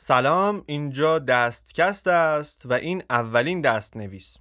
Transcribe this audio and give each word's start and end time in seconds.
سلام 0.00 0.62
اینجا 0.66 1.18
دستکست 1.18 2.06
است 2.06 2.66
و 2.66 2.72
این 2.72 3.02
اولین 3.10 3.60
دست 3.60 3.96
نویس 3.96 4.36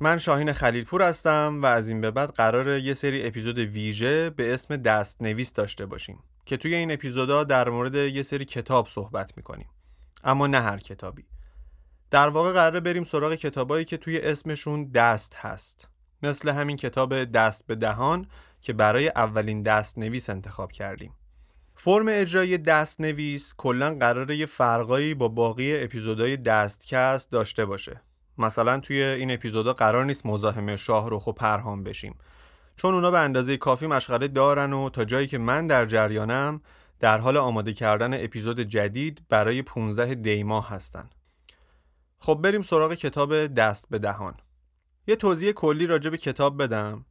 من 0.00 0.18
شاهین 0.18 0.52
خلیلپور 0.52 1.02
هستم 1.02 1.60
و 1.62 1.66
از 1.66 1.88
این 1.88 2.00
به 2.00 2.10
بعد 2.10 2.30
قرار 2.30 2.68
یه 2.78 2.94
سری 2.94 3.26
اپیزود 3.26 3.58
ویژه 3.58 4.30
به 4.30 4.54
اسم 4.54 4.76
دست 4.76 5.22
نویس 5.22 5.52
داشته 5.52 5.86
باشیم. 5.86 6.18
که 6.44 6.56
توی 6.56 6.74
این 6.74 6.92
اپیزودا 6.92 7.44
در 7.44 7.68
مورد 7.68 7.94
یه 7.94 8.22
سری 8.22 8.44
کتاب 8.44 8.86
صحبت 8.88 9.36
می‌کنیم. 9.36 9.68
اما 10.24 10.46
نه 10.46 10.60
هر 10.60 10.78
کتابی. 10.78 11.24
در 12.10 12.28
واقع 12.28 12.52
قراره 12.52 12.80
بریم 12.80 13.04
سراغ 13.04 13.34
کتابایی 13.34 13.84
که 13.84 13.96
توی 13.96 14.18
اسمشون 14.18 14.84
دست 14.84 15.34
هست. 15.34 15.88
مثل 16.22 16.48
همین 16.48 16.76
کتاب 16.76 17.24
دست 17.24 17.66
به 17.66 17.74
دهان 17.74 18.26
که 18.60 18.72
برای 18.72 19.08
اولین 19.08 19.62
دست 19.62 19.98
نویس 19.98 20.30
انتخاب 20.30 20.72
کردیم. 20.72 21.14
فرم 21.74 22.06
اجرای 22.08 22.58
دست 22.58 23.00
نویس 23.00 23.54
کلا 23.56 23.94
قراره 23.94 24.36
یه 24.36 24.46
فرقایی 24.46 25.14
با 25.14 25.28
باقی 25.28 25.82
اپیزودهای 25.82 26.36
دستکست 26.36 27.32
داشته 27.32 27.64
باشه. 27.64 28.02
مثلا 28.38 28.80
توی 28.80 29.02
این 29.02 29.30
اپیزودا 29.30 29.72
قرار 29.72 30.04
نیست 30.04 30.26
مزاحم 30.26 30.76
شاهرخ 30.76 31.26
و 31.26 31.32
پرهام 31.32 31.84
بشیم. 31.84 32.18
چون 32.76 32.94
اونا 32.94 33.10
به 33.10 33.18
اندازه 33.18 33.56
کافی 33.56 33.86
مشغله 33.86 34.28
دارن 34.28 34.72
و 34.72 34.88
تا 34.88 35.04
جایی 35.04 35.26
که 35.26 35.38
من 35.38 35.66
در 35.66 35.86
جریانم 35.86 36.60
در 37.00 37.18
حال 37.18 37.36
آماده 37.36 37.72
کردن 37.72 38.24
اپیزود 38.24 38.60
جدید 38.60 39.22
برای 39.28 39.62
15 39.62 40.14
دیماه 40.14 40.70
هستن. 40.70 41.10
خب 42.18 42.40
بریم 42.42 42.62
سراغ 42.62 42.94
کتاب 42.94 43.46
دست 43.46 43.86
به 43.90 43.98
دهان. 43.98 44.34
یه 45.06 45.16
توضیح 45.16 45.52
کلی 45.52 45.86
راجع 45.86 46.10
به 46.10 46.16
کتاب 46.16 46.62
بدم. 46.62 47.04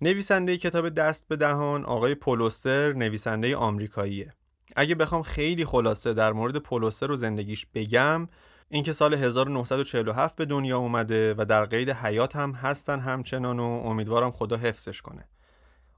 نویسنده 0.00 0.56
کتاب 0.56 0.88
دست 0.88 1.28
به 1.28 1.36
دهان 1.36 1.84
آقای 1.84 2.14
پولوستر 2.14 2.92
نویسنده 2.92 3.56
آمریکاییه. 3.56 4.34
اگه 4.76 4.94
بخوام 4.94 5.22
خیلی 5.22 5.64
خلاصه 5.64 6.14
در 6.14 6.32
مورد 6.32 6.56
پولوستر 6.56 7.10
و 7.10 7.16
زندگیش 7.16 7.66
بگم 7.74 8.28
اینکه 8.74 8.92
سال 8.92 9.14
1947 9.14 10.36
به 10.36 10.44
دنیا 10.44 10.78
اومده 10.78 11.34
و 11.38 11.44
در 11.44 11.64
قید 11.64 11.90
حیات 11.90 12.36
هم 12.36 12.52
هستن 12.52 13.00
همچنان 13.00 13.60
و 13.60 13.62
امیدوارم 13.62 14.30
خدا 14.30 14.56
حفظش 14.56 15.02
کنه. 15.02 15.24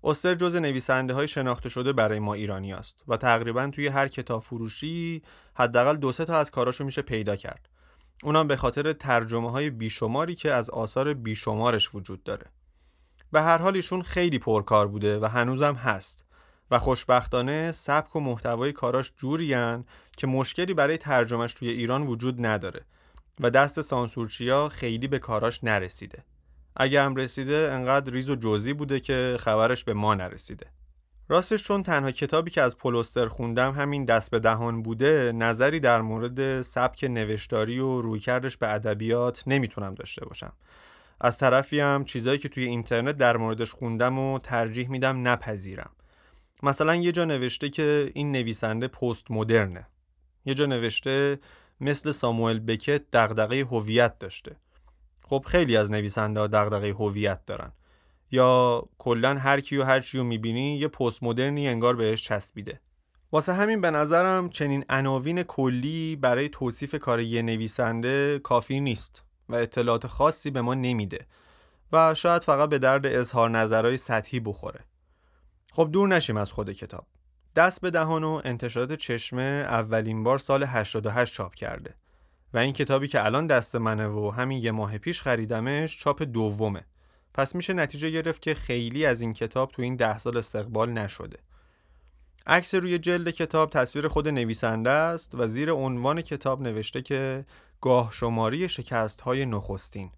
استر 0.04 0.34
جز 0.34 0.56
نویسنده 0.56 1.14
های 1.14 1.28
شناخته 1.28 1.68
شده 1.68 1.92
برای 1.92 2.18
ما 2.18 2.34
ایرانی 2.34 2.72
است 2.72 2.96
و 3.08 3.16
تقریبا 3.16 3.66
توی 3.66 3.86
هر 3.86 4.08
کتاب 4.08 4.42
فروشی 4.42 5.22
حداقل 5.54 5.96
دو 5.96 6.12
سه 6.12 6.24
تا 6.24 6.36
از 6.36 6.50
کاراشو 6.50 6.84
میشه 6.84 7.02
پیدا 7.02 7.36
کرد. 7.36 7.68
اونم 8.22 8.48
به 8.48 8.56
خاطر 8.56 8.92
ترجمه 8.92 9.50
های 9.50 9.70
بیشماری 9.70 10.34
که 10.34 10.52
از 10.52 10.70
آثار 10.70 11.14
بیشمارش 11.14 11.94
وجود 11.94 12.22
داره. 12.22 12.46
به 13.32 13.42
هر 13.42 13.58
حال 13.58 13.76
ایشون 13.76 14.02
خیلی 14.02 14.38
پرکار 14.38 14.88
بوده 14.88 15.18
و 15.18 15.24
هنوزم 15.24 15.74
هست 15.74 16.24
و 16.74 16.78
خوشبختانه 16.78 17.72
سبک 17.72 18.16
و 18.16 18.20
محتوای 18.20 18.72
کاراش 18.72 19.12
جورین 19.18 19.84
که 20.16 20.26
مشکلی 20.26 20.74
برای 20.74 20.98
ترجمهش 20.98 21.54
توی 21.54 21.68
ایران 21.68 22.02
وجود 22.02 22.46
نداره 22.46 22.80
و 23.40 23.50
دست 23.50 23.80
سانسورچیا 23.80 24.68
خیلی 24.68 25.08
به 25.08 25.18
کاراش 25.18 25.64
نرسیده. 25.64 26.24
اگه 26.76 27.02
هم 27.02 27.16
رسیده 27.16 27.70
انقدر 27.72 28.12
ریز 28.12 28.30
و 28.30 28.36
جزئی 28.36 28.72
بوده 28.72 29.00
که 29.00 29.36
خبرش 29.40 29.84
به 29.84 29.94
ما 29.94 30.14
نرسیده. 30.14 30.66
راستش 31.28 31.64
چون 31.64 31.82
تنها 31.82 32.10
کتابی 32.10 32.50
که 32.50 32.62
از 32.62 32.78
پولوستر 32.78 33.26
خوندم 33.26 33.72
همین 33.72 34.04
دست 34.04 34.30
به 34.30 34.38
دهان 34.38 34.82
بوده 34.82 35.32
نظری 35.32 35.80
در 35.80 36.00
مورد 36.00 36.62
سبک 36.62 37.04
نوشتاری 37.04 37.78
و 37.78 38.00
رویکردش 38.00 38.56
به 38.56 38.74
ادبیات 38.74 39.42
نمی‌تونم 39.46 39.94
داشته 39.94 40.24
باشم. 40.24 40.52
از 41.20 41.38
طرفی 41.38 41.80
هم 41.80 42.04
چیزایی 42.04 42.38
که 42.38 42.48
توی 42.48 42.64
اینترنت 42.64 43.16
در 43.16 43.36
موردش 43.36 43.70
خوندم 43.70 44.18
و 44.18 44.38
ترجیح 44.38 44.88
میدم 44.88 45.28
نپذیرم. 45.28 45.90
مثلا 46.64 46.94
یه 46.94 47.12
جا 47.12 47.24
نوشته 47.24 47.68
که 47.68 48.10
این 48.14 48.32
نویسنده 48.32 48.88
پست 48.88 49.30
مدرنه 49.30 49.86
یه 50.44 50.54
جا 50.54 50.66
نوشته 50.66 51.38
مثل 51.80 52.10
ساموئل 52.10 52.58
بکت 52.58 53.02
دغدغه 53.12 53.64
هویت 53.64 54.18
داشته. 54.18 54.56
خب 55.22 55.44
خیلی 55.46 55.76
از 55.76 55.90
نویسنده 55.90 56.40
ها 56.40 56.46
دغدغه 56.46 56.92
هویت 56.92 57.46
دارن. 57.46 57.72
یا 58.30 58.82
کلا 58.98 59.34
هر 59.34 59.60
کیو 59.60 59.84
هر 59.84 60.00
چیو 60.00 60.24
می‌بینی 60.24 60.76
یه 60.76 60.88
پست 60.88 61.22
مدرنی 61.22 61.68
انگار 61.68 61.96
بهش 61.96 62.22
چسبیده. 62.22 62.80
واسه 63.32 63.52
همین 63.52 63.80
به 63.80 63.90
نظرم 63.90 64.48
چنین 64.48 64.84
عناوین 64.88 65.42
کلی 65.42 66.16
برای 66.16 66.48
توصیف 66.48 66.94
کار 66.94 67.20
یه 67.20 67.42
نویسنده 67.42 68.38
کافی 68.38 68.80
نیست 68.80 69.22
و 69.48 69.54
اطلاعات 69.54 70.06
خاصی 70.06 70.50
به 70.50 70.60
ما 70.60 70.74
نمیده 70.74 71.26
و 71.92 72.14
شاید 72.14 72.42
فقط 72.42 72.68
به 72.68 72.78
درد 72.78 73.06
اظهار 73.06 73.50
نظرهای 73.50 73.96
سطحی 73.96 74.40
بخوره. 74.40 74.80
خب 75.74 75.88
دور 75.92 76.08
نشیم 76.08 76.36
از 76.36 76.52
خود 76.52 76.72
کتاب. 76.72 77.06
دست 77.56 77.80
به 77.80 77.90
دهان 77.90 78.24
و 78.24 78.40
انتشارات 78.44 78.92
چشمه 78.92 79.42
اولین 79.68 80.22
بار 80.22 80.38
سال 80.38 80.62
88 80.62 81.34
چاپ 81.34 81.54
کرده. 81.54 81.94
و 82.54 82.58
این 82.58 82.72
کتابی 82.72 83.08
که 83.08 83.24
الان 83.24 83.46
دست 83.46 83.76
منه 83.76 84.06
و 84.06 84.30
همین 84.30 84.62
یه 84.62 84.70
ماه 84.70 84.98
پیش 84.98 85.22
خریدمش 85.22 85.98
چاپ 85.98 86.22
دومه. 86.22 86.84
پس 87.34 87.54
میشه 87.54 87.72
نتیجه 87.72 88.10
گرفت 88.10 88.42
که 88.42 88.54
خیلی 88.54 89.06
از 89.06 89.20
این 89.20 89.32
کتاب 89.32 89.70
تو 89.70 89.82
این 89.82 89.96
ده 89.96 90.18
سال 90.18 90.36
استقبال 90.36 90.92
نشده. 90.92 91.38
عکس 92.46 92.74
روی 92.74 92.98
جلد 92.98 93.30
کتاب 93.30 93.70
تصویر 93.70 94.08
خود 94.08 94.28
نویسنده 94.28 94.90
است 94.90 95.34
و 95.34 95.46
زیر 95.46 95.70
عنوان 95.70 96.22
کتاب 96.22 96.62
نوشته 96.62 97.02
که 97.02 97.44
گاه 97.80 98.12
شماری 98.12 98.68
شکست 98.68 99.20
های 99.20 99.46
نخستین. 99.46 100.10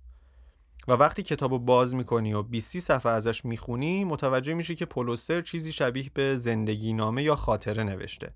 و 0.89 0.93
وقتی 0.93 1.23
کتابو 1.23 1.59
باز 1.59 1.95
می‌کنی 1.95 2.33
و 2.33 2.43
20 2.43 2.79
صفحه 2.79 3.13
ازش 3.13 3.45
می‌خونی 3.45 4.05
متوجه 4.05 4.55
میشی 4.55 4.75
که 4.75 4.87
پولوستر 4.87 5.41
چیزی 5.41 5.73
شبیه 5.73 6.11
به 6.15 6.37
زندگی 6.37 6.93
نامه 6.93 7.23
یا 7.23 7.37
خاطره 7.37 7.83
نوشته. 7.83 8.31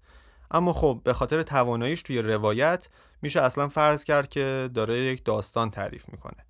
اما 0.50 0.72
خب 0.72 1.00
به 1.04 1.12
خاطر 1.12 1.42
تواناییش 1.42 2.02
توی 2.02 2.22
روایت 2.22 2.88
میشه 3.22 3.40
اصلا 3.40 3.68
فرض 3.68 4.04
کرد 4.04 4.28
که 4.28 4.70
داره 4.74 4.98
یک 4.98 5.24
داستان 5.24 5.70
تعریف 5.70 6.08
می‌کنه. 6.08 6.46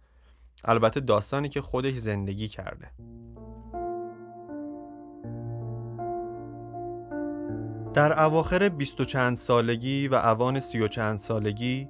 البته 0.65 1.00
داستانی 1.00 1.49
که 1.49 1.60
خودش 1.60 1.94
زندگی 1.94 2.49
کرده. 2.49 2.91
در 7.94 8.25
اواخر 8.25 8.69
بیست 8.69 9.00
و 9.00 9.05
چند 9.05 9.37
سالگی 9.37 10.09
و 10.09 10.15
اوان 10.15 10.60
سی 10.60 10.81
و 10.81 10.89
چند 10.89 11.19
سالگی 11.19 11.89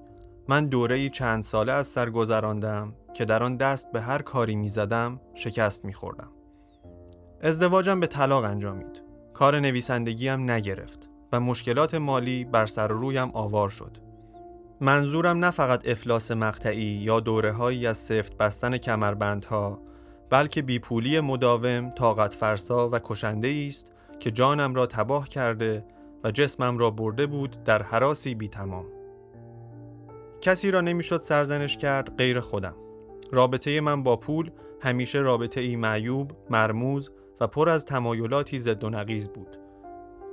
من 0.50 0.66
دوره 0.66 1.08
چند 1.08 1.42
ساله 1.42 1.72
از 1.72 1.86
سر 1.86 2.10
گذراندم 2.10 2.92
که 3.14 3.24
در 3.24 3.42
آن 3.42 3.56
دست 3.56 3.92
به 3.92 4.00
هر 4.00 4.22
کاری 4.22 4.56
می 4.56 4.68
زدم 4.68 5.20
شکست 5.34 5.84
می 5.84 5.92
خوردم. 5.92 6.30
ازدواجم 7.42 8.00
به 8.00 8.06
طلاق 8.06 8.44
انجامید. 8.44 9.02
کار 9.34 9.60
نویسندگی 9.60 10.28
هم 10.28 10.50
نگرفت 10.50 11.08
و 11.32 11.40
مشکلات 11.40 11.94
مالی 11.94 12.44
بر 12.44 12.66
سر 12.66 12.88
رویم 12.88 13.30
آوار 13.32 13.68
شد. 13.68 13.96
منظورم 14.80 15.44
نه 15.44 15.50
فقط 15.50 15.88
افلاس 15.88 16.30
مقطعی 16.30 16.82
یا 16.82 17.20
دوره 17.20 17.52
هایی 17.52 17.86
از 17.86 17.98
سفت 17.98 18.36
بستن 18.36 18.76
کمربندها 18.76 19.82
بلکه 20.30 20.62
بیپولی 20.62 21.20
مداوم 21.20 21.90
طاقت 21.90 22.34
فرسا 22.34 22.90
و 22.90 22.98
کشنده 22.98 23.64
است 23.68 23.92
که 24.20 24.30
جانم 24.30 24.74
را 24.74 24.86
تباه 24.86 25.28
کرده 25.28 25.84
و 26.24 26.30
جسمم 26.30 26.78
را 26.78 26.90
برده 26.90 27.26
بود 27.26 27.64
در 27.64 27.82
حراسی 27.82 28.34
بی 28.34 28.48
تمام. 28.48 28.99
کسی 30.40 30.70
را 30.70 30.80
نمی‌شد 30.80 31.20
سرزنش 31.20 31.76
کرد 31.76 32.16
غیر 32.16 32.40
خودم. 32.40 32.74
رابطه 33.32 33.80
من 33.80 34.02
با 34.02 34.16
پول 34.16 34.50
همیشه 34.80 35.18
رابطه 35.18 35.60
ای 35.60 35.76
معیوب، 35.76 36.30
مرموز 36.50 37.10
و 37.40 37.46
پر 37.46 37.68
از 37.68 37.84
تمایلاتی 37.84 38.58
زد 38.58 38.84
و 38.84 38.90
نقیز 38.90 39.28
بود. 39.28 39.56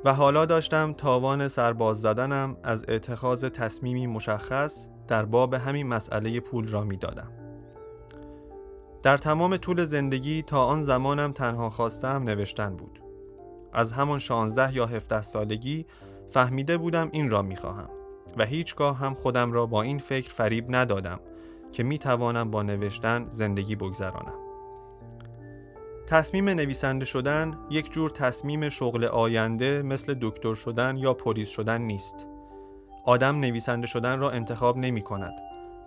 و 0.06 0.14
حالا 0.14 0.46
داشتم 0.46 0.94
تاوان 0.94 1.48
سرباز 1.48 2.02
زدنم 2.02 2.58
از 2.64 2.86
اتخاذ 2.90 3.46
تصمیمی 3.46 4.08
مشخص 4.08 4.88
در 5.08 5.26
باب 5.26 5.54
همین 5.54 5.88
مسئله 5.88 6.40
پول 6.40 6.68
را 6.68 6.84
می 6.84 6.98
دادم. 6.98 7.32
در 9.04 9.18
تمام 9.18 9.58
طول 9.58 9.84
زندگی 9.84 10.42
تا 10.42 10.64
آن 10.64 10.84
زمانم 10.84 11.32
تنها 11.32 11.70
خواستم 11.70 12.24
نوشتن 12.24 12.76
بود. 12.76 13.00
از 13.74 13.92
همان 13.92 14.20
16 14.20 14.76
یا 14.76 14.86
17 14.86 15.22
سالگی 15.22 15.86
فهمیده 16.28 16.78
بودم 16.78 17.10
این 17.12 17.30
را 17.30 17.42
می 17.42 17.56
خواهم 17.56 17.97
و 18.38 18.46
هیچگاه 18.46 18.98
هم 18.98 19.14
خودم 19.14 19.52
را 19.52 19.66
با 19.66 19.82
این 19.82 20.00
فکر 20.00 20.30
فریب 20.30 20.66
ندادم 20.70 21.20
که 21.72 21.84
می 21.84 21.98
توانم 21.98 22.52
با 22.52 22.64
نوشتن 22.64 23.26
زندگی 23.30 23.76
بگذرانم. 23.76 24.48
تصمیم 26.08 26.50
نویسنده 26.50 27.06
شدن 27.06 27.58
یک 27.70 27.92
جور 27.92 28.10
تصمیم 28.10 28.70
شغل 28.70 29.06
آینده 29.06 29.82
مثل 29.82 30.16
دکتر 30.22 30.54
شدن 30.54 30.98
یا 30.98 31.14
پلیس 31.14 31.50
شدن 31.50 31.82
نیست. 31.82 32.28
آدم 33.06 33.40
نویسنده 33.40 33.88
شدن 33.88 34.20
را 34.20 34.32
انتخاب 34.32 34.78
نمی 34.78 35.02
کند 35.02 35.34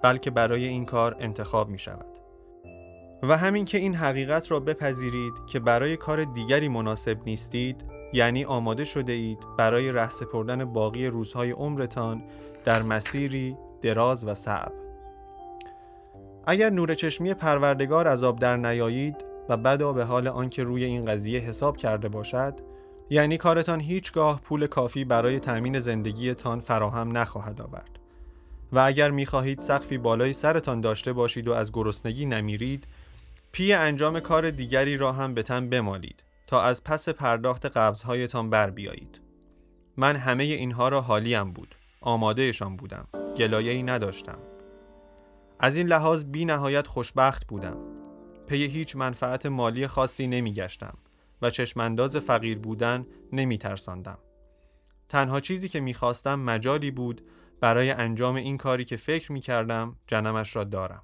بلکه 0.02 0.30
برای 0.30 0.68
این 0.68 0.84
کار 0.84 1.16
انتخاب 1.18 1.68
می 1.68 1.78
شود. 1.78 2.18
و 3.22 3.36
همین 3.36 3.64
که 3.64 3.78
این 3.78 3.94
حقیقت 3.94 4.50
را 4.50 4.60
بپذیرید 4.60 5.32
که 5.46 5.60
برای 5.60 5.96
کار 5.96 6.24
دیگری 6.24 6.68
مناسب 6.68 7.18
نیستید 7.26 7.84
یعنی 8.12 8.44
آماده 8.44 8.84
شده 8.84 9.12
اید 9.12 9.38
برای 9.58 9.92
ره 9.92 10.08
سپردن 10.08 10.64
باقی 10.64 11.06
روزهای 11.06 11.50
عمرتان 11.50 12.22
در 12.64 12.82
مسیری 12.82 13.56
دراز 13.82 14.24
و 14.24 14.34
صعب. 14.34 14.72
اگر 16.46 16.70
نور 16.70 16.94
چشمی 16.94 17.34
پروردگار 17.34 18.08
از 18.08 18.24
آب 18.24 18.38
در 18.38 18.56
نیایید 18.56 19.16
و 19.48 19.56
بدا 19.56 19.92
به 19.92 20.04
حال 20.04 20.28
آنکه 20.28 20.62
روی 20.62 20.84
این 20.84 21.04
قضیه 21.04 21.40
حساب 21.40 21.76
کرده 21.76 22.08
باشد 22.08 22.54
یعنی 23.10 23.36
کارتان 23.36 23.80
هیچگاه 23.80 24.40
پول 24.40 24.66
کافی 24.66 25.04
برای 25.04 25.40
تأمین 25.40 25.78
زندگیتان 25.78 26.60
فراهم 26.60 27.16
نخواهد 27.16 27.60
آورد. 27.60 27.98
و 28.72 28.78
اگر 28.78 29.10
می‌خواهید 29.10 29.58
سقفی 29.58 29.98
بالای 29.98 30.32
سرتان 30.32 30.80
داشته 30.80 31.12
باشید 31.12 31.48
و 31.48 31.52
از 31.52 31.72
گرسنگی 31.72 32.26
نمیرید 32.26 32.86
پی 33.52 33.72
انجام 33.72 34.20
کار 34.20 34.50
دیگری 34.50 34.96
را 34.96 35.12
هم 35.12 35.34
به 35.34 35.42
تن 35.42 35.68
بمالید. 35.68 36.22
تا 36.50 36.62
از 36.62 36.84
پس 36.84 37.08
پرداخت 37.08 37.66
قبضهایتان 37.66 38.50
بر 38.50 38.70
بیایید. 38.70 39.20
من 39.96 40.16
همه 40.16 40.44
اینها 40.44 40.88
را 40.88 41.00
حالیم 41.00 41.52
بود. 41.52 41.74
آمادهشان 42.00 42.76
بودم. 42.76 43.08
گلایه 43.36 43.72
ای 43.72 43.82
نداشتم. 43.82 44.38
از 45.60 45.76
این 45.76 45.86
لحاظ 45.86 46.24
بی 46.24 46.44
نهایت 46.44 46.86
خوشبخت 46.86 47.46
بودم. 47.46 47.76
پی 48.46 48.66
هیچ 48.66 48.96
منفعت 48.96 49.46
مالی 49.46 49.86
خاصی 49.86 50.26
نمی 50.26 50.52
گشتم 50.52 50.98
و 51.42 51.50
چشمانداز 51.50 52.16
فقیر 52.16 52.58
بودن 52.58 53.06
نمی 53.32 53.58
ترساندم. 53.58 54.18
تنها 55.08 55.40
چیزی 55.40 55.68
که 55.68 55.80
می 55.80 55.94
خواستم 55.94 56.40
مجالی 56.40 56.90
بود 56.90 57.22
برای 57.60 57.90
انجام 57.90 58.34
این 58.34 58.56
کاری 58.56 58.84
که 58.84 58.96
فکر 58.96 59.32
می 59.32 59.40
کردم 59.40 59.96
جنمش 60.06 60.56
را 60.56 60.64
دارم. 60.64 61.02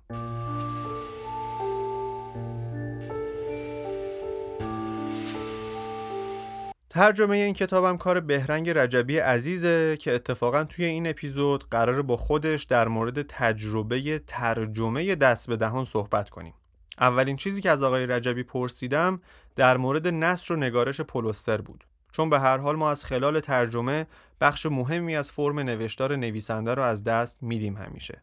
ترجمه 6.97 7.37
این 7.37 7.55
کتابم 7.55 7.97
کار 7.97 8.21
بهرنگ 8.21 8.71
رجبی 8.71 9.19
عزیزه 9.19 9.97
که 9.97 10.15
اتفاقا 10.15 10.65
توی 10.65 10.85
این 10.85 11.07
اپیزود 11.07 11.65
قرار 11.71 12.03
با 12.03 12.17
خودش 12.17 12.65
در 12.65 12.89
مورد 12.89 13.23
تجربه 13.23 14.19
ترجمه 14.19 15.15
دست 15.15 15.49
به 15.49 15.57
دهان 15.57 15.85
صحبت 15.85 16.31
کنیم. 16.31 16.55
اولین 17.01 17.37
چیزی 17.37 17.61
که 17.61 17.71
از 17.71 17.83
آقای 17.83 18.07
رجبی 18.07 18.43
پرسیدم 18.43 19.21
در 19.57 19.77
مورد 19.77 20.09
نصر 20.09 20.55
و 20.55 20.57
نگارش 20.57 21.01
پولستر 21.01 21.61
بود 21.61 21.85
چون 22.13 22.31
به 22.31 22.41
هر 22.41 22.59
حال 22.59 22.77
ما 22.77 22.91
از 22.91 23.05
خلال 23.05 23.41
ترجمه 23.41 24.07
بخش 24.41 24.67
مهمی 24.67 25.17
از 25.17 25.33
فرم 25.33 25.59
نوشتار 25.59 26.17
نویسنده 26.17 26.75
رو 26.75 26.83
از 26.83 27.05
دست 27.05 27.43
میدیم 27.43 27.77
همیشه 27.77 28.23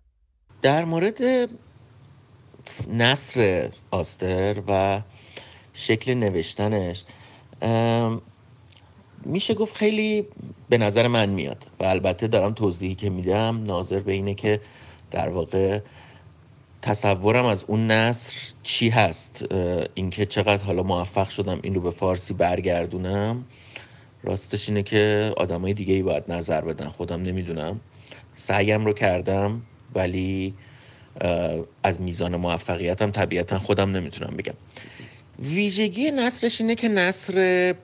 در 0.62 0.86
مورد 0.86 1.22
نصر 2.88 3.70
آستر 3.92 4.62
و 4.68 5.02
شکل 5.74 6.14
نوشتنش 6.14 7.06
میشه 9.26 9.54
گفت 9.54 9.76
خیلی 9.76 10.28
به 10.70 10.78
نظر 10.78 11.08
من 11.08 11.30
میاد 11.30 11.66
و 11.80 11.84
البته 11.84 12.28
دارم 12.28 12.54
توضیحی 12.54 12.96
که 12.96 13.10
میدم 13.10 13.64
ناظر 13.64 14.00
به 14.00 14.14
اینه 14.14 14.34
که 14.34 14.60
در 15.12 15.30
واقع 15.30 15.80
تصورم 16.82 17.46
از 17.46 17.66
اون 17.68 17.92
نصر 17.92 18.38
چی 18.64 18.90
هست؟ 18.90 19.46
اینکه 19.94 20.26
چقدر 20.26 20.64
حالا 20.64 20.84
موفق 20.84 21.30
شدم 21.30 21.60
این 21.64 21.76
رو 21.76 21.82
به 21.82 21.92
فارسی 21.92 22.34
برگردونم. 22.34 23.46
راستش 24.24 24.70
اینه 24.70 24.84
که 24.84 25.34
آدمای 25.38 25.74
دیگه 25.74 25.94
ای 25.94 26.02
باید 26.02 26.32
نظر 26.32 26.62
بدن 26.62 26.90
خودم 26.90 27.22
نمی‌دونم. 27.22 27.80
سعیم 28.34 28.86
رو 28.86 28.94
کردم 28.94 29.62
ولی 29.96 30.54
از 31.84 32.02
میزان 32.02 32.36
موفقیتم 32.36 33.12
طبیعتا 33.12 33.60
خودم 33.60 33.92
نمی‌تونم 33.92 34.38
بگم. 34.38 34.54
ویژگی 35.40 36.12
نصرش 36.12 36.62
اینه 36.62 36.76
که 36.76 36.90
نصر 36.90 37.76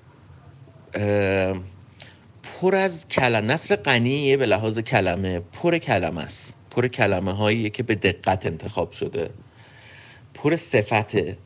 پر 2.43 2.75
از 2.75 3.07
کلم 3.07 3.51
نصر 3.51 3.75
غنیه 3.75 4.37
به 4.37 4.45
لحاظ 4.45 4.79
کلمه 4.79 5.39
پر 5.39 5.77
کلمه 5.77 6.21
است. 6.21 6.55
پر 6.71 6.87
کلمه 6.87 7.31
هایی 7.31 7.69
که 7.69 7.83
به 7.83 7.95
دقت 7.95 8.45
انتخاب 8.45 8.91
شده. 8.91 9.29
پر 10.33 10.55
صفته. 10.55 11.37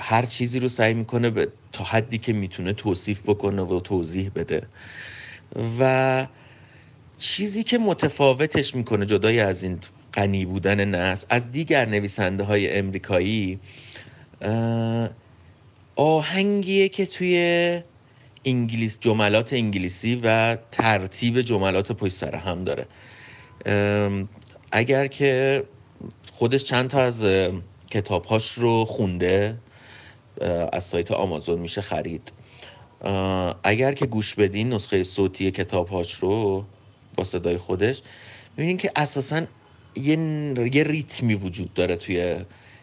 هر 0.00 0.26
چیزی 0.26 0.60
رو 0.60 0.68
سعی 0.68 0.94
می‌کنه 0.94 1.30
به 1.30 1.48
تا 1.72 1.84
حدی 1.84 2.18
که 2.18 2.32
می‌تونه 2.32 2.72
توصیف 2.72 3.22
بکنه 3.22 3.62
و 3.62 3.80
توضیح 3.80 4.30
بده. 4.34 4.62
و 5.80 6.26
چیزی 7.18 7.62
که 7.64 7.78
متفاوتش 7.78 8.74
می‌کنه 8.74 9.06
جدای 9.06 9.40
از 9.40 9.62
این 9.62 9.78
غنی 10.14 10.44
بودن 10.44 10.84
نصر 10.84 11.26
از 11.30 11.50
دیگر 11.50 11.86
نویسنده 11.86 12.44
های 12.44 12.78
امریکایی 12.78 13.60
آهنگیه 15.98 16.88
که 16.88 17.06
توی 17.06 17.82
انگلیس 18.44 18.98
جملات 19.00 19.52
انگلیسی 19.52 20.20
و 20.24 20.56
ترتیب 20.72 21.40
جملات 21.40 21.92
پشت 21.92 22.12
سر 22.12 22.34
هم 22.34 22.64
داره. 22.64 22.86
اگر 24.72 25.06
که 25.06 25.62
خودش 26.32 26.64
چند 26.64 26.90
تا 26.90 27.02
از 27.02 27.26
کتابهاش 27.90 28.52
رو 28.52 28.84
خونده 28.84 29.58
از 30.72 30.84
سایت 30.84 31.12
آمازون 31.12 31.58
میشه 31.58 31.80
خرید. 31.80 32.32
اگر 33.62 33.92
که 33.92 34.06
گوش 34.06 34.34
بدین 34.34 34.72
نسخه 34.72 35.02
صوتی 35.02 35.50
کتابهاش 35.50 36.14
رو 36.14 36.64
با 37.16 37.24
صدای 37.24 37.56
خودش 37.56 38.02
می‌بینین 38.56 38.76
که 38.76 38.92
اساسا 38.96 39.40
یه, 39.96 40.18
یه 40.72 40.82
ریتمی 40.84 41.34
وجود 41.34 41.74
داره 41.74 41.96
توی 41.96 42.36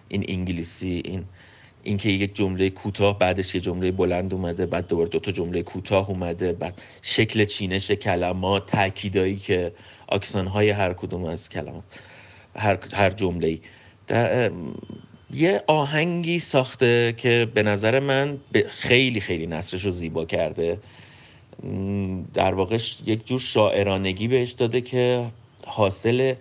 این 0.07 0.25
انگلیسی 0.27 1.01
این 1.05 1.25
اینکه 1.85 2.09
یک 2.09 2.35
جمله 2.35 2.69
کوتاه 2.69 3.19
بعدش 3.19 3.55
یه 3.55 3.61
جمله 3.61 3.91
بلند 3.91 4.33
اومده 4.33 4.65
بعد 4.65 4.87
دوباره 4.87 5.09
دو 5.09 5.19
تا 5.19 5.31
جمله 5.31 5.63
کوتاه 5.63 6.09
اومده 6.09 6.53
بعد 6.53 6.81
شکل 7.01 7.45
چینش 7.45 7.91
کلمات 7.91 8.65
تاکیدایی 8.65 9.35
که 9.35 9.71
آکسان 10.07 10.47
های 10.47 10.69
هر 10.69 10.93
کدوم 10.93 11.25
از 11.25 11.49
کلمات 11.49 11.83
هر 12.55 12.79
هر 12.93 13.09
جمله 13.09 13.59
یه 15.33 15.63
آهنگی 15.67 16.39
ساخته 16.39 17.13
که 17.17 17.47
به 17.53 17.63
نظر 17.63 17.99
من 17.99 18.37
خیلی 18.69 19.19
خیلی 19.19 19.47
نصرش 19.47 19.85
رو 19.85 19.91
زیبا 19.91 20.25
کرده. 20.25 20.79
در 22.33 22.53
واقع 22.53 22.77
یک 23.05 23.27
جور 23.27 23.39
شاعرانگی 23.39 24.27
بهش 24.27 24.51
داده 24.51 24.81
که 24.81 25.25
حاصل 25.65 26.33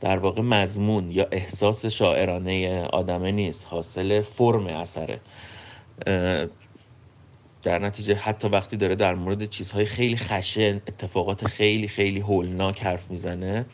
در 0.00 0.18
واقع 0.18 0.42
مضمون 0.42 1.10
یا 1.10 1.26
احساس 1.32 1.86
شاعرانه 1.86 2.82
آدمه 2.82 3.32
نیست 3.32 3.66
حاصل 3.70 4.22
فرم 4.22 4.66
اثره. 4.66 5.20
در 7.62 7.78
نتیجه 7.78 8.14
حتی 8.14 8.48
وقتی 8.48 8.76
داره 8.76 8.94
در 8.94 9.14
مورد 9.14 9.48
چیزهای 9.48 9.86
خیلی 9.86 10.16
خشن 10.16 10.74
اتفاقات 10.88 11.46
خیلی 11.46 11.88
خیلی 11.88 12.20
هولناک 12.20 12.82
حرف 12.82 13.10
می‌زنه 13.10 13.66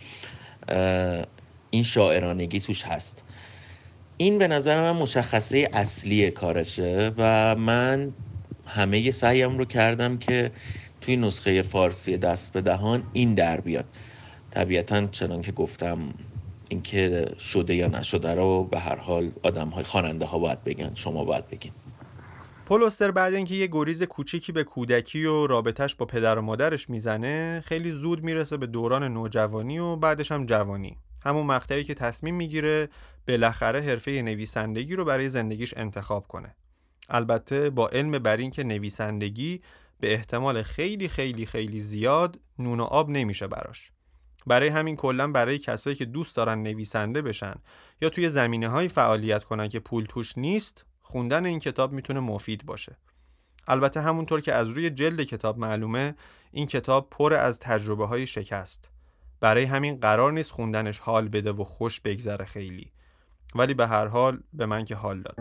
این 1.71 1.83
شاعرانگی 1.83 2.61
توش 2.61 2.83
هست. 2.83 3.23
این 4.16 4.38
به 4.38 4.49
نظر 4.49 4.81
من 4.81 5.00
مشخصه 5.02 5.69
اصلی 5.73 6.31
کارشه 6.31 7.12
و 7.19 7.54
من 7.57 8.12
همه 8.66 9.11
سعیم 9.11 9.59
رو 9.59 9.64
کردم 9.64 10.19
که 10.19 10.50
توی 11.00 11.16
نسخه 11.16 11.62
فارسی 11.62 12.16
دست 12.16 12.52
به 12.52 12.61
دهان 12.61 13.02
این 13.12 13.35
در 13.35 13.61
بیاد. 13.61 13.85
طبیعتا 14.54 15.06
چنان 15.06 15.42
که 15.42 15.52
گفتم 15.52 15.99
اینکه 16.68 17.34
شده 17.38 17.75
یا 17.75 17.87
نشده 17.87 18.34
رو 18.34 18.64
به 18.64 18.78
هر 18.78 18.96
حال 18.96 19.30
آدم 19.42 19.68
های 19.68 19.84
خواننده 19.84 20.25
ها 20.25 20.38
باید 20.38 20.64
بگن 20.64 20.94
شما 20.94 21.25
باید 21.25 21.49
بگین. 21.49 21.73
پولستر 22.66 23.11
بعد 23.11 23.34
اینکه 23.34 23.54
یه 23.54 23.66
گریز 23.66 24.02
کوچیکی 24.02 24.52
به 24.52 24.64
کودکی 24.64 25.25
و 25.25 25.46
رابطش 25.46 25.94
با 25.94 26.06
پدر 26.06 26.38
و 26.38 26.42
مادرش 26.42 26.90
می‌زنه 26.90 27.62
خیلی 27.64 27.92
زود 27.92 28.23
می‌رسه 28.23 28.56
به 28.56 28.66
دوران 28.66 29.12
نوجوانی 29.12 29.78
و 29.78 29.96
بعدش 29.96 30.32
هم 30.32 30.46
جوانی. 30.46 30.96
همون 31.25 31.46
مقطعی 31.46 31.84
که 31.84 31.94
تصمیم 31.94 32.34
می‌گیره 32.34 32.88
بالاخره 33.28 33.80
حرفه 33.80 34.11
نویسندگی 34.11 34.96
رو 34.96 35.04
برای 35.04 35.28
زندگیش 35.28 35.75
انتخاب 35.76 36.26
کنه. 36.26 36.56
البته 37.08 37.70
با 37.70 37.88
علم 37.88 38.11
بر 38.11 38.37
اینکه 38.37 38.64
نویسندگی 38.64 39.61
به 40.00 40.12
احتمال 40.12 40.62
خیلی 40.62 41.08
خیلی 41.08 41.46
خیلی 41.46 41.80
زیاد 41.80 42.38
نون 42.58 42.80
و 42.80 42.82
آب 42.82 43.11
نمیشه 43.11 43.46
براش. 43.46 43.90
برای 44.47 44.69
همین 44.69 44.97
کلا 44.97 45.29
برای 45.29 45.59
کسایی 45.59 45.97
که 45.97 46.05
دوست 46.05 46.37
دارن 46.37 46.63
نویسنده 46.63 47.23
بشن 47.23 47.55
یا 48.01 48.09
توی 48.09 48.29
زمینه 48.29 48.69
های 48.69 48.89
فعالیت 48.89 49.45
کنن 49.45 49.69
که 49.69 49.81
پول 49.81 50.05
توش 50.05 50.39
نیست 50.39 50.85
خوندن 51.03 51.47
این 51.47 51.59
کتاب 51.59 51.93
می‌تونه 51.93 52.21
مفید 52.21 52.67
باشه. 52.67 52.97
البته 53.67 54.01
همونطور 54.01 54.41
که 54.41 54.55
از 54.55 54.69
روی 54.69 54.91
جلد 54.91 55.23
کتاب 55.23 55.59
معلومه 55.59 56.15
این 56.53 56.67
کتاب 56.67 57.11
پر 57.11 57.35
از 57.35 57.59
تجربه 57.59 58.07
های 58.07 58.27
شکست. 58.27 58.91
برای 59.41 59.65
همین 59.65 59.97
قرار 59.97 60.33
نیست 60.33 60.51
خوندنش 60.51 60.99
حال 60.99 61.29
بده 61.29 61.53
و 61.53 61.65
خوش 61.65 62.01
بگذره 62.01 62.45
خیلی. 62.45 62.93
ولی 63.55 63.75
به 63.75 63.87
هر 63.87 64.07
حال 64.07 64.41
به 64.53 64.67
من 64.67 64.85
که 64.85 64.95
حال 64.95 65.21
داد. 65.21 65.37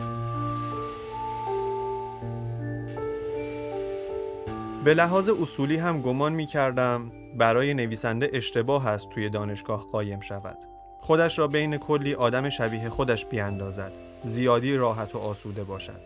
به 4.84 4.94
لحاظ 4.94 5.30
اصولی 5.30 5.78
هم 5.78 6.02
گمان 6.02 6.34
می 6.34 6.46
کردم 6.46 7.23
برای 7.38 7.74
نویسنده 7.74 8.30
اشتباه 8.34 8.88
است 8.88 9.10
توی 9.10 9.30
دانشگاه 9.30 9.82
قایم 9.82 10.20
شود. 10.20 10.58
خودش 10.98 11.40
را 11.40 11.48
بین 11.48 11.78
کلی 11.78 12.14
آدم 12.14 12.50
شبیه 12.50 12.90
خودش 12.90 13.26
بیاندازد. 13.26 13.92
زیادی 14.22 14.78
راحت 14.78 15.16
و 15.16 15.18
آسوده 15.18 15.64
باشد. 15.64 16.00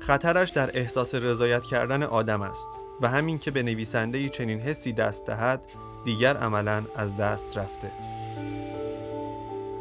خطرش 0.00 0.50
در 0.50 0.70
احساس 0.74 1.14
رضایت 1.14 1.64
کردن 1.64 2.02
آدم 2.02 2.42
است 2.42 2.68
و 3.00 3.08
همین 3.08 3.38
که 3.38 3.50
به 3.50 3.62
نویسنده 3.62 4.28
چنین 4.28 4.60
حسی 4.60 4.92
دست 4.92 5.26
دهد 5.26 5.62
دیگر 6.04 6.36
عملا 6.36 6.84
از 6.96 7.16
دست 7.16 7.58
رفته. 7.58 7.90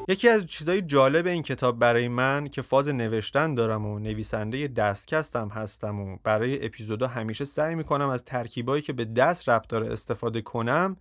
یکی 0.10 0.30
از 0.30 0.46
چیزهای 0.46 0.82
جالب 0.82 1.28
این 1.28 1.44
کتاب 1.44 1.80
برای 1.80 2.08
من 2.08 2.48
که 2.48 2.62
فاز 2.62 2.88
نوشتن 2.88 3.54
دارم 3.54 3.86
و 3.86 4.00
نویسنده 4.00 4.68
دستکستم 4.68 5.48
هستم 5.48 6.00
و 6.00 6.18
برای 6.24 6.66
اپیزودا 6.66 7.08
همیشه 7.08 7.46
سعی 7.46 7.76
می‌کنم 7.76 8.10
از 8.10 8.24
ترکیبایی 8.24 8.82
که 8.82 8.94
به 8.94 9.06
دست 9.06 9.50
ربط 9.50 9.68
داره 9.68 9.92
استفاده 9.92 10.42
کنم 10.42 10.98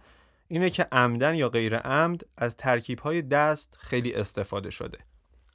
اینه 0.49 0.71
که 0.71 0.87
عمدن 0.93 1.35
یا 1.35 1.49
غیر 1.49 1.77
عمد 1.77 2.21
از 2.37 2.57
ترکیبهای 2.57 3.23
دست 3.23 3.77
خیلی 3.81 4.15
استفاده 4.15 4.71
شده. 4.71 4.99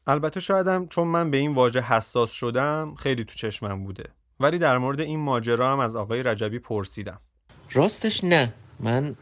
البته 0.07 0.39
شایدم 0.39 0.87
چون 0.87 1.07
من 1.07 1.31
به 1.31 1.37
این 1.37 1.53
واژه 1.53 1.81
حساس 1.81 2.31
شدم 2.31 2.95
خیلی 2.95 3.23
تو 3.23 3.33
چشمم 3.35 3.83
بوده. 3.83 4.03
ولی 4.39 4.57
در 4.57 4.77
مورد 4.77 4.99
این 4.99 5.19
ماجرا 5.19 5.71
هم 5.71 5.79
از 5.79 5.95
آقای 5.95 6.23
رجبی 6.23 6.59
پرسیدم. 6.59 7.19
راستش 7.71 8.23
نه. 8.23 8.53
من 8.79 9.15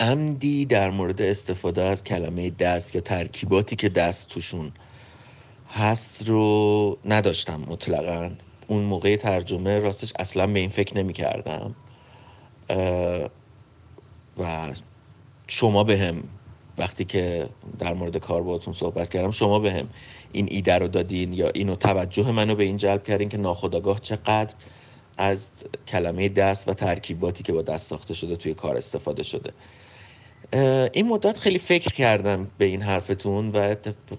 عمدی 0.00 0.64
در 0.64 0.90
مورد 0.90 1.22
استفاده 1.22 1.82
از 1.82 2.04
کلمه 2.04 2.50
دست 2.50 2.94
یا 2.94 3.00
ترکیباتی 3.00 3.76
که 3.76 3.88
دست 3.88 4.28
توشون 4.28 4.72
هست 5.70 6.28
رو 6.28 6.98
نداشتم 7.04 7.60
مطلقا. 7.68 8.30
اون 8.68 8.82
موقع 8.82 9.16
ترجمه 9.16 9.78
راستش 9.78 10.12
اصلا 10.18 10.46
به 10.46 10.58
این 10.58 10.68
فکر 10.68 10.96
نمی 10.96 11.12
کردم 11.12 11.74
و 14.38 14.72
شما 15.46 15.84
به 15.84 15.98
هم 15.98 16.22
وقتی 16.78 17.04
که 17.04 17.48
در 17.78 17.94
مورد 17.94 18.16
کار 18.16 18.42
باتون 18.42 18.74
صحبت 18.74 19.08
کردم 19.08 19.30
شما 19.30 19.58
به 19.58 19.72
هم 19.72 19.88
این 20.32 20.48
ایده 20.50 20.78
رو 20.78 20.88
دادین 20.88 21.32
یا 21.32 21.48
اینو 21.48 21.74
توجه 21.74 22.30
منو 22.30 22.54
به 22.54 22.64
این 22.64 22.76
جلب 22.76 23.04
کردین 23.04 23.28
که 23.28 23.36
ناخداگاه 23.36 24.00
چقدر 24.00 24.54
از 25.16 25.48
کلمه 25.88 26.28
دست 26.28 26.68
و 26.68 26.74
ترکیباتی 26.74 27.42
که 27.42 27.52
با 27.52 27.62
دست 27.62 27.88
ساخته 27.88 28.14
شده 28.14 28.36
توی 28.36 28.54
کار 28.54 28.76
استفاده 28.76 29.22
شده. 29.22 29.52
این 30.92 31.08
مدت 31.08 31.38
خیلی 31.38 31.58
فکر 31.58 31.92
کردم 31.92 32.50
به 32.58 32.64
این 32.64 32.82
حرفتون 32.82 33.50
و 33.50 33.74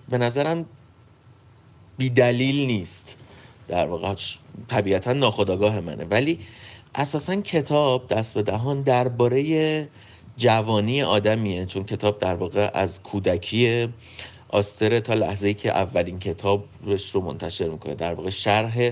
به 0.09 0.17
نظرم 0.17 0.65
بیدلیل 1.97 2.65
نیست. 2.67 3.17
در 3.67 3.87
واقع 3.87 4.15
طبیعتا 4.67 5.13
ناخداگاه 5.13 5.79
منه. 5.79 6.05
ولی 6.05 6.39
اساسا 6.95 7.35
کتاب 7.35 8.07
دست 8.07 8.33
به 8.33 8.41
دهان 8.41 8.81
درباره 8.81 9.87
جوانی 10.37 11.01
آدمیه 11.01 11.65
چون 11.65 11.83
کتاب 11.83 12.19
در 12.19 12.35
واقع 12.35 12.69
از 12.73 13.03
کودکی 13.03 13.89
آستره 14.49 14.99
تا 14.99 15.13
لحظه 15.13 15.47
ای 15.47 15.53
که 15.53 15.69
اولین 15.71 16.19
کتابش 16.19 17.09
رو 17.09 17.21
منتشر 17.21 17.69
می‌کنه. 17.69 17.95
در 17.95 18.13
واقع 18.13 18.29
شرح 18.29 18.91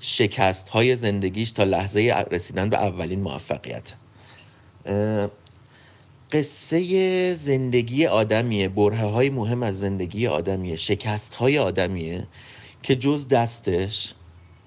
شکست 0.00 0.68
های 0.68 0.96
زندگیش 0.96 1.52
تا 1.52 1.64
لحظه 1.64 2.24
رسیدن 2.30 2.70
به 2.70 2.76
اولین 2.76 3.20
موفقیت. 3.20 3.94
قصه 6.32 7.34
زندگی 7.34 8.06
آدمیه. 8.06 8.68
بره 8.68 8.96
های 8.96 9.30
مهم 9.30 9.62
از 9.62 9.80
زندگی 9.80 10.26
آدمیه. 10.26 10.76
شکست 10.76 11.34
های 11.34 11.58
آدمیه 11.58 12.26
که 12.82 12.96
جز 12.96 13.28
دستش 13.28 14.14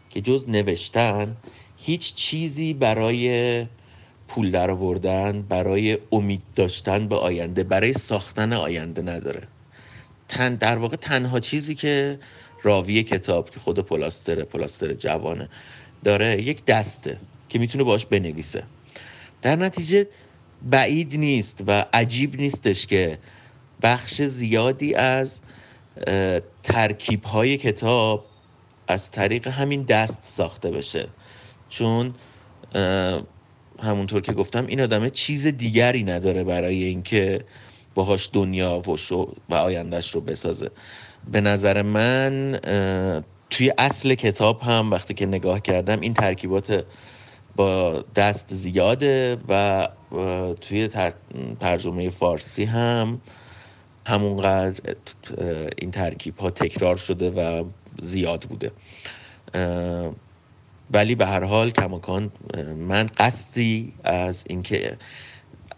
که 0.10 0.22
جز 0.22 0.50
نوشتن 0.50 1.38
هیچ 1.77 2.15
چیزی 2.15 2.74
برای 2.74 3.65
پول 4.27 4.51
در 4.51 4.72
آوردن 4.72 5.41
برای 5.41 5.98
امید 6.12 6.41
داشتن 6.56 7.08
به 7.08 7.15
آینده 7.15 7.63
برای 7.63 7.94
ساختن 7.94 8.53
آینده 8.53 9.01
نداره. 9.01 9.48
تن 10.27 10.56
در 10.56 10.77
واقع 10.77 10.96
تنها 10.96 11.39
چیزی 11.39 11.75
که 11.75 12.20
راوی 12.63 13.03
کتاب 13.03 13.50
که 13.50 13.60
خود 13.60 13.80
پلاستر 13.80 14.44
پلاستر 14.44 14.94
جوانه 14.94 15.50
داره 16.03 16.41
یک 16.41 16.65
دسته 16.65 17.20
که 17.50 17.60
می‌تونه 17.60 17.84
باش 17.84 18.06
بنویسه. 18.06 18.63
در 19.41 19.56
نتیجه 19.56 20.08
بعید 20.70 21.15
نیست 21.15 21.63
و 21.68 21.86
عجیب 21.94 22.36
نیستش 22.36 22.88
که 22.88 23.18
بخش 23.82 24.22
زیادی 24.22 24.96
از 24.96 25.39
ترکیب 26.63 27.24
های 27.24 27.58
کتاب 27.58 28.25
از 28.88 29.12
طریق 29.12 29.48
همین 29.48 29.84
دست 29.84 30.20
ساخته 30.24 30.72
بشه. 30.72 31.08
چون 31.70 32.13
همونطور 33.84 34.22
که 34.22 34.34
گفتم 34.34 34.65
این 34.68 34.82
آدمه 34.82 35.10
چیز 35.10 35.48
دیگری 35.48 36.03
نداره 36.03 36.44
برای 36.44 36.84
اینکه 36.84 37.46
باهاش 37.96 38.30
دنیا 38.34 38.80
و 38.80 38.98
و 39.50 39.56
آیندهش 39.56 40.12
رو 40.12 40.22
بسازه. 40.22 40.70
به 41.32 41.41
نظر 41.41 41.82
من 41.82 42.60
توی 43.50 43.74
اصل 43.77 44.15
کتاب 44.15 44.62
هم 44.62 44.91
وقتی 44.91 45.13
که 45.13 45.25
نگاه 45.25 45.60
کردم 45.60 46.00
این 46.00 46.13
ترکیبات 46.13 46.86
با 47.56 48.03
دست 48.15 48.53
زیاده 48.53 49.38
و 49.50 49.88
توی 50.62 50.89
ترجمه 51.60 52.10
فارسی 52.10 52.65
هم 52.65 53.22
همونقدر 54.08 54.96
این 55.77 55.91
ترکیب 55.91 56.38
ها 56.38 56.50
تکرار 56.50 56.98
شده 56.98 57.30
و 57.30 57.65
زیاد 58.01 58.41
بوده. 58.41 58.72
ولی 60.94 61.15
به 61.15 61.25
هر 61.25 61.44
حال 61.44 61.72
کماکان 61.72 62.32
من 62.77 63.10
قصدی 63.18 63.94
از 64.03 64.44
اینکه 64.48 64.98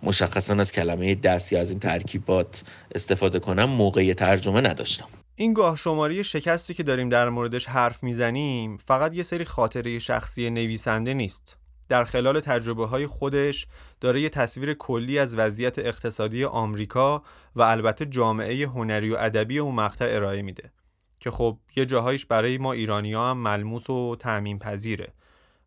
مشخصا 0.03 0.53
از 0.53 0.71
کلمه 0.71 1.15
دست 1.15 1.53
یا 1.53 1.59
از 1.59 1.69
این 1.69 1.79
ترکیبات 1.79 2.63
استفاده 2.95 3.39
کنم 3.39 3.65
موقع 3.65 4.13
ترجمه 4.13 4.61
نداشتم. 4.61 5.07
این 5.35 5.53
گاه 5.53 5.75
شماری 5.75 6.23
شکستی 6.23 6.73
که 6.73 6.83
داریم 6.83 7.09
در 7.09 7.29
موردش 7.29 7.65
حرف 7.65 8.03
می‌زنیم 8.03 8.77
فقط 8.77 9.13
یه 9.13 9.23
سری 9.23 9.45
خاطره 9.45 9.99
شخصی 9.99 10.49
نویسنده 10.49 11.13
نیست. 11.13 11.57
در 11.89 12.03
خلال 12.03 12.39
تجربه 12.39 12.85
های 12.85 13.07
خودش 13.07 13.67
داره 14.01 14.21
یه 14.21 14.29
تصویر 14.29 14.73
کلی 14.73 15.19
از 15.19 15.37
وضعیت 15.37 15.79
اقتصادی 15.79 16.43
آمریکا 16.43 17.23
و 17.55 17.61
البته 17.61 18.05
جامعه 18.05 18.67
هنری 18.67 19.11
و 19.11 19.17
ادبی 19.19 19.59
اون 19.59 19.75
مقطع 19.75 20.05
ارائه 20.09 20.41
میده 20.41 20.71
که 21.19 21.31
خب 21.31 21.57
یه 21.75 21.85
جاهایش 21.85 22.25
برای 22.25 22.57
ما 22.57 22.73
ایرانی 22.73 23.13
ها 23.13 23.31
هم 23.31 23.37
ملموس 23.37 23.89
و 23.89 24.15
تعمین 24.15 24.59
پذیره 24.59 25.13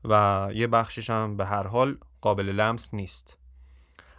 و 0.05 0.49
یه 0.55 0.67
بخشش 0.67 1.11
هم 1.11 1.37
به 1.37 1.47
هر 1.47 1.67
حال 1.67 1.99
قابل 2.21 2.49
لمس 2.49 2.95
نیست. 2.95 3.39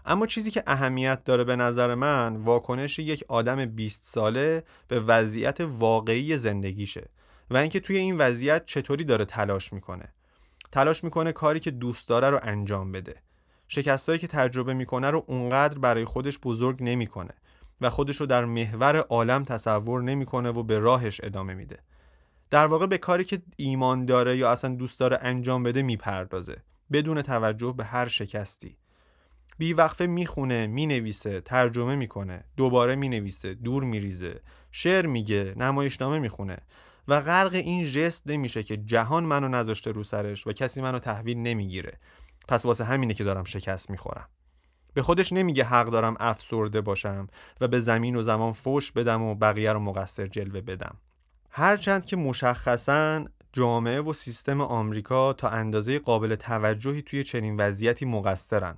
اما 0.05 0.25
چیزی 0.25 0.51
که 0.51 0.63
اهمیت 0.67 1.23
داره 1.23 1.43
به 1.43 1.55
نظر 1.55 1.95
من 1.95 2.35
واکنش 2.35 2.99
یک 2.99 3.23
آدم 3.29 3.65
20 3.65 4.03
ساله 4.03 4.63
به 4.87 4.99
وضعیت 4.99 5.57
واقعی 5.61 6.37
زندگیشه 6.37 7.09
و 7.49 7.57
اینکه 7.57 7.79
توی 7.79 7.97
این 7.97 8.17
وضعیت 8.17 8.65
چطوری 8.65 9.03
داره 9.03 9.25
تلاش 9.25 9.73
می‌کنه. 9.73 10.13
تلاش 10.71 11.03
می‌کنه 11.03 11.31
کاری 11.31 11.59
که 11.59 11.71
دوست 11.71 12.09
داره 12.09 12.29
رو 12.29 12.39
انجام 12.41 12.91
بده. 12.91 13.15
شکستایی 13.67 14.19
که 14.19 14.27
تجربه 14.27 14.73
می‌کنه 14.73 15.09
رو 15.09 15.25
اونقدر 15.27 15.79
برای 15.79 16.05
خودش 16.05 16.39
بزرگ 16.39 16.77
نمی‌کنه 16.79 17.33
و 17.81 17.89
خودش 17.89 18.15
رو 18.17 18.25
در 18.25 18.45
محور 18.45 18.97
عالم 18.97 19.43
تصور 19.43 20.01
نمی‌کنه 20.01 20.49
و 20.49 20.63
به 20.63 20.79
راهش 20.79 21.21
ادامه 21.23 21.53
میده. 21.53 21.79
در 22.49 22.65
واقع 22.65 22.85
به 22.85 22.97
کاری 22.97 23.23
که 23.23 23.41
ایمان 23.57 24.05
داره 24.05 24.37
یا 24.37 24.51
اصلا 24.51 24.75
دوست 24.75 24.99
داره 24.99 25.17
انجام 25.21 25.63
بده 25.63 25.81
می‌پردازه 25.81 26.57
بدون 26.91 27.21
توجه 27.21 27.73
به 27.77 27.83
هر 27.83 28.07
شکستی. 28.07 28.77
بی 29.57 29.73
وقفه 29.73 30.05
می‌خونه 30.05 30.67
می‌نویسه 30.67 31.41
ترجمه 31.41 31.95
می‌کنه 31.95 32.43
دوباره 32.57 32.95
می‌نویسه 32.95 33.53
دور 33.53 33.83
میریزه 33.83 34.41
شعر 34.71 35.07
میگه 35.07 35.53
نمایشنامه 35.57 36.19
می‌خونه. 36.19 36.57
و 37.07 37.21
غرق 37.21 37.53
این 37.53 37.85
ژست 37.85 38.27
نمیشه 38.27 38.63
که 38.63 38.77
جهان 38.77 39.23
منو 39.23 39.47
نذاشته 39.47 39.91
رو 39.91 40.03
سرش 40.03 40.47
و 40.47 40.53
کسی 40.53 40.81
منو 40.81 40.99
تحویل 40.99 41.37
نمی‌گیره. 41.37 41.91
پس 42.47 42.65
واسه 42.65 42.83
همینه 42.83 43.13
که 43.13 43.23
دارم 43.23 43.43
شکست 43.43 43.89
می‌خورم. 43.89 44.29
به 44.93 45.01
خودش 45.01 45.33
نمیگه 45.33 45.63
حق 45.63 45.87
دارم 45.87 46.15
افسرده 46.19 46.81
باشم 46.81 47.27
و 47.61 47.67
به 47.67 47.79
زمین 47.79 48.15
و 48.15 48.21
زمان 48.21 48.51
فوش 48.51 48.91
بدم 48.91 49.21
و 49.21 49.35
بقیه 49.35 49.73
رو 49.73 49.79
مقصر 49.79 50.25
جلوه 50.25 50.61
بدم. 50.61 50.97
هرچند 51.49 52.05
که 52.05 52.15
مشخصا 52.15 53.25
جامعه 53.53 54.01
و 54.01 54.13
سیستم 54.13 54.61
آمریکا 54.61 55.33
تا 55.33 55.49
اندازه 55.49 55.99
قابل 55.99 56.35
توجهی 56.35 57.01
توی 57.01 57.23
چنین 57.23 57.57
وضعیتی 57.57 58.05
مقصرن. 58.05 58.77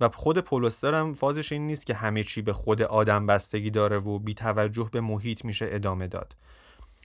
و 0.00 0.08
خود 0.08 0.38
پولستر 0.38 0.94
هم 0.94 1.12
فازش 1.12 1.52
این 1.52 1.66
نیست 1.66 1.86
که 1.86 1.94
همه 1.94 2.22
چی 2.22 2.42
به 2.42 2.52
خود 2.52 2.82
آدم 2.82 3.26
بستگی 3.26 3.70
داره 3.70 3.98
و 3.98 4.18
بی 4.18 4.34
توجه 4.34 4.88
به 4.92 5.00
محیط 5.00 5.44
میشه 5.44 5.68
ادامه 5.70 6.08
داد. 6.08 6.36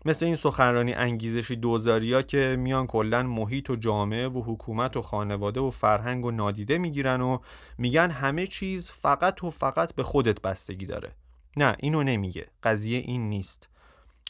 مثل 0.06 0.26
این 0.26 0.36
سخنرانی 0.36 0.94
انگیزشی 0.94 1.56
دوزاریا 1.56 2.22
که 2.22 2.56
میان 2.60 2.88
کلا 2.88 3.24
محیط 3.24 3.70
و 3.70 3.76
جامعه 3.76 4.28
و 4.28 4.42
حکومت 4.42 4.98
و 4.98 5.02
خانواده 5.02 5.60
و 5.60 5.70
فرهنگ 5.70 6.26
و 6.26 6.32
نادیده 6.32 6.78
می‌گیرن 6.78 7.22
و 7.22 7.38
میگن 7.78 8.12
همه 8.12 8.48
چیز 8.48 8.92
فقط 8.92 9.44
و 9.44 9.50
فقط 9.50 9.96
به 9.96 10.04
خودت 10.04 10.42
بستگی 10.42 10.86
داره. 10.86 11.12
نه 11.58 11.76
اینو 11.80 12.04
نمیگه. 12.04 12.48
قضیه 12.64 13.00
این 13.00 13.30
نیست. 13.30 13.70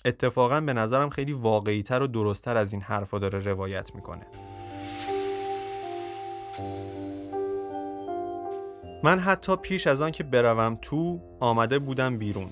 اتفاقا 0.05 0.61
به 0.61 0.73
نظرم 0.73 1.09
خیلی 1.09 1.33
واقعیتر 1.33 2.01
و 2.01 2.07
درستتر 2.07 2.57
از 2.57 2.73
این 2.73 2.81
حرفا 2.81 3.19
داره 3.19 3.39
روایت 3.39 3.95
می‌کنه. 3.95 4.27
من 9.03 9.19
حتی 9.19 9.55
پیش 9.55 9.87
از 9.87 10.01
آن 10.01 10.11
که 10.11 10.23
بروم 10.23 10.77
تو 10.81 11.19
آمده 11.39 11.79
بودم 11.79 12.17
بیرون. 12.17 12.49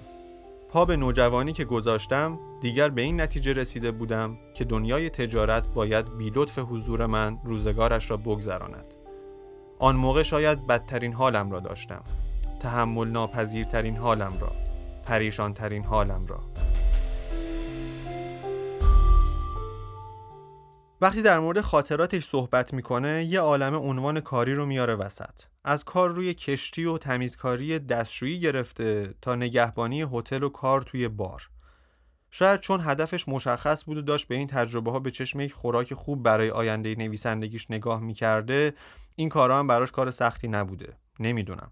پا 0.70 0.86
به 0.86 0.98
نوجوانی 0.98 1.54
که 1.54 1.66
گذاشتم 1.66 2.40
دیگر 2.62 2.90
به 2.90 3.02
این 3.02 3.22
نتیجه 3.22 3.54
رسیده 3.54 3.92
بودم 3.92 4.38
که 4.54 4.66
دنیای 4.66 5.10
تجارت 5.10 5.68
باید 5.68 6.18
بی 6.18 6.32
لطف 6.36 6.60
حضور 6.60 7.06
من 7.06 7.38
روزگارش 7.44 8.12
را 8.12 8.18
بگذراند. 8.18 8.94
آن 9.80 9.96
موقع 9.96 10.24
شاید 10.24 10.68
بدترین 10.68 11.14
حالم 11.14 11.52
را 11.52 11.60
داشتم. 11.60 12.04
تحمل 12.60 13.08
ناپذیرترین 13.08 13.98
حالم 13.98 14.38
را. 14.40 14.52
پریشانترین 15.06 15.84
حالم 15.84 16.26
را. 16.28 16.40
وقتی 21.02 21.22
در 21.22 21.40
مورد 21.40 21.62
خاطراتش 21.62 22.26
صحبت 22.26 22.74
می‌کنه 22.74 23.24
یه 23.24 23.40
عالم 23.40 23.76
عنوان 23.76 24.20
کاری 24.20 24.54
رو 24.54 24.66
میاره 24.66 24.96
وسط 24.96 25.42
از 25.64 25.84
کار 25.84 26.10
روی 26.10 26.34
کشتی 26.34 26.86
و 26.86 26.98
تمیزکاری 26.98 27.80
دستشویی 27.80 28.40
گرفته 28.40 29.14
تا 29.22 29.36
نگهبانی 29.36 30.06
هتل 30.14 30.44
و 30.44 30.50
کار 30.50 30.82
توی 30.82 31.08
بار 31.08 31.50
شاید 32.32 32.60
چون 32.60 32.82
هدفش 32.84 33.28
مشخص 33.28 33.86
بود 33.86 33.98
و 33.98 34.02
داشت 34.02 34.28
به 34.28 34.36
این 34.36 34.48
تجربه 34.48 34.92
ها 34.92 35.00
به 35.00 35.12
چشم 35.12 35.40
یک 35.40 35.54
خوراک 35.54 35.94
خوب 35.94 36.24
برای 36.24 36.50
آینده 36.50 36.96
نویسندگیش 36.96 37.72
نگاه 37.72 38.00
می‌کرده 38.00 38.74
این 39.16 39.30
کارها 39.30 39.60
هم 39.60 39.68
براش 39.68 39.92
کار 39.92 40.12
سختی 40.12 40.48
نبوده. 40.48 40.94
نمی‌دونم. 41.20 41.72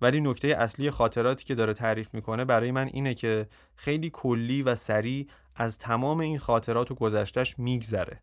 ولی 0.00 0.20
نکته 0.20 0.48
اصلی 0.48 0.90
خاطراتی 0.90 1.44
که 1.44 1.54
داره 1.54 1.72
تعریف 1.72 2.14
می‌کنه 2.14 2.44
برای 2.44 2.70
من 2.70 2.90
اینه 2.92 3.14
که 3.14 3.48
خیلی 3.76 4.10
کلی 4.10 4.62
و 4.62 4.74
سریع 4.74 5.28
از 5.56 5.78
تمام 5.78 6.20
این 6.20 6.38
خاطرات 6.38 6.90
و 6.90 6.94
گذشتش 6.94 7.58
میگذره. 7.58 8.22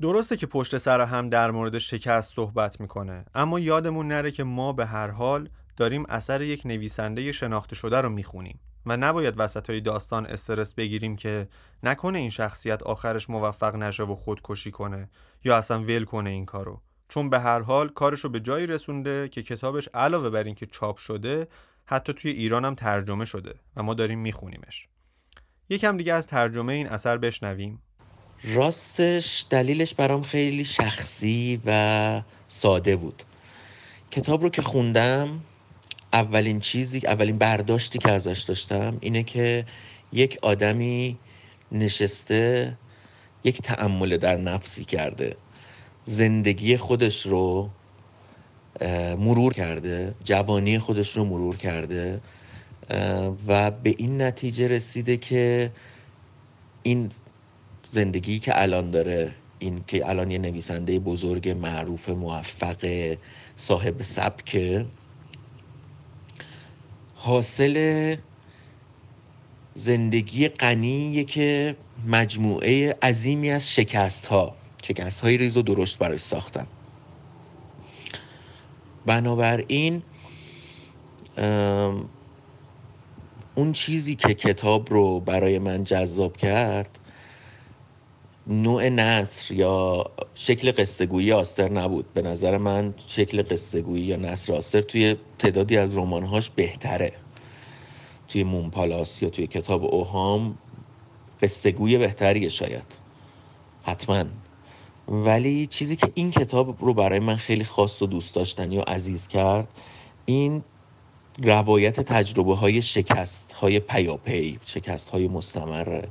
درسته 0.00 0.36
که 0.36 0.46
پشت 0.46 0.76
سر 0.76 1.00
هم 1.00 1.28
در 1.28 1.50
مورد 1.50 1.78
شکست 1.78 2.34
صحبت 2.34 2.80
می‌کنه 2.80 3.24
اما 3.34 3.60
یادمون 3.60 4.08
نره 4.08 4.30
که 4.30 4.44
ما 4.44 4.72
به 4.72 4.86
هر 4.86 5.08
حال 5.10 5.48
داریم 5.76 6.04
اثر 6.08 6.42
یک 6.42 6.62
نویسنده 6.66 7.32
شناخته 7.32 7.74
شده 7.74 8.00
رو 8.00 8.08
می‌خونیم. 8.08 8.60
و 8.86 8.96
نباید 8.96 9.34
وسط 9.36 9.70
های 9.70 9.80
داستان 9.80 10.26
استرس 10.26 10.74
بگیریم 10.74 11.16
که 11.16 11.48
نکنه 11.82 12.18
این 12.18 12.30
شخصیت 12.30 12.82
آخرش 12.82 13.30
موفق 13.30 13.76
نشه 13.76 14.02
و 14.02 14.16
خودکشی 14.16 14.70
کنه 14.70 15.10
یا 15.44 15.56
اصلا 15.56 15.82
ول 15.82 16.04
کنه 16.04 16.30
این 16.30 16.44
کارو. 16.44 16.80
چون 17.08 17.30
به 17.30 17.40
هر 17.40 17.60
حال 17.60 17.88
کارش 17.88 18.20
رو 18.20 18.30
به 18.30 18.40
جایی 18.40 18.66
رسونده 18.66 19.28
که 19.28 19.42
کتابش 19.42 19.88
علاوه 19.94 20.30
بر 20.30 20.44
اینکه 20.44 20.66
چاپ 20.66 20.96
شده 20.96 21.48
حتی 21.84 22.12
توی 22.12 22.30
ایران 22.30 22.64
هم 22.64 22.74
ترجمه 22.74 23.24
شده 23.24 23.54
و 23.76 23.82
ما 23.82 23.94
داریم 23.94 24.18
میخونیمش. 24.18 24.88
یکم 25.68 25.96
دیگه 25.96 26.12
از 26.12 26.26
ترجمه 26.26 26.72
این 26.72 26.88
اثر 26.88 27.18
بشنویم. 27.18 27.82
راستش 28.44 29.46
دلیلش 29.50 29.94
برام 29.94 30.22
خیلی 30.22 30.64
شخصی 30.64 31.60
و 31.66 32.22
ساده 32.48 32.96
بود. 32.96 33.22
کتاب 34.10 34.42
رو 34.42 34.48
که 34.48 34.62
خوندم 34.62 35.40
اولین 36.16 36.60
چیزی 36.60 37.00
اولین 37.06 37.38
برداشتی 37.38 37.98
که 37.98 38.12
ازش 38.12 38.40
داشتم 38.48 38.98
اینه 39.00 39.22
که 39.22 39.64
یک 40.12 40.38
آدمی 40.42 41.18
نشسته 41.72 42.76
یک 43.44 43.62
تعمل 43.62 44.16
در 44.16 44.36
نفسی 44.36 44.84
کرده. 44.84 45.36
زندگی 46.04 46.76
خودش 46.76 47.26
رو 47.26 47.70
مرور 49.18 49.52
کرده. 49.52 50.14
جوانی 50.24 50.78
خودش 50.78 51.16
رو 51.16 51.24
مرور 51.24 51.56
کرده. 51.56 52.20
و 53.46 53.70
به 53.70 53.94
این 53.98 54.22
نتیجه 54.22 54.68
رسیده 54.68 55.16
که 55.16 55.72
این 56.82 57.10
زندگی 57.90 58.38
که 58.38 58.62
الان 58.62 58.90
داره 58.90 59.32
این 59.58 59.84
که 59.86 60.08
الان 60.08 60.30
یه 60.30 60.38
نویسنده 60.38 60.98
بزرگ 60.98 61.48
معروف 61.48 62.08
موفق 62.08 63.16
صاحب 63.56 64.02
سبک 64.02 64.56
حاصل 67.26 68.16
زندگی 69.74 70.48
غنی 70.48 71.24
که 71.24 71.76
مجموعه 72.06 72.96
عظیمی 73.02 73.50
از 73.50 73.74
شکست 73.74 74.26
ها 74.26 74.56
شکست 74.82 75.20
های 75.20 75.36
ریز 75.36 75.56
و 75.56 75.62
درشت 75.62 75.98
برای 75.98 76.18
ساختن. 76.18 76.66
بنابراین 79.06 80.02
اون 83.54 83.72
چیزی 83.72 84.16
که 84.16 84.34
کتاب 84.34 84.90
رو 84.90 85.20
برای 85.20 85.58
من 85.58 85.84
جذاب 85.84 86.36
کرد 86.36 86.98
نوع 88.46 88.88
نصر 88.88 89.54
یا 89.54 90.04
شکل 90.34 90.72
قصه 90.72 91.06
گویی 91.06 91.32
آستر 91.32 91.68
نبود. 91.68 92.12
به 92.12 92.22
نظر 92.22 92.58
من 92.58 92.94
شکل 93.06 93.42
قصه 93.42 93.82
گویی 93.82 94.04
یا 94.04 94.16
نصر 94.16 94.52
آستر 94.52 94.80
توی 94.80 95.16
تعدادی 95.38 95.76
از 95.76 95.96
رمانهاش 95.96 96.50
بهتره. 96.50 97.12
توی 98.28 98.44
مونپالاس 98.44 99.22
یا 99.22 99.30
توی 99.30 99.46
کتاب 99.46 99.84
اوهام 99.84 100.58
قصه 101.42 101.72
گویی 101.72 101.98
بهتریه 101.98 102.48
شاید. 102.48 102.98
حتما. 103.82 104.24
ولی 105.08 105.66
چیزی 105.66 105.96
که 105.96 106.12
این 106.14 106.30
کتاب 106.30 106.84
رو 106.84 106.94
برای 106.94 107.18
من 107.18 107.36
خیلی 107.36 107.64
خاص 107.64 108.02
و 108.02 108.06
دوست 108.06 108.34
داشتنی 108.34 108.78
و 108.78 108.80
عزیز 108.80 109.28
کرد 109.28 109.68
این 110.26 110.62
روایت 111.38 112.00
تجربه 112.00 112.54
های 112.54 112.82
شکست 112.82 113.52
های 113.52 113.80
پیاپی 113.80 114.58
شکست 114.66 115.10
های 115.10 115.28
مستمره. 115.28 116.08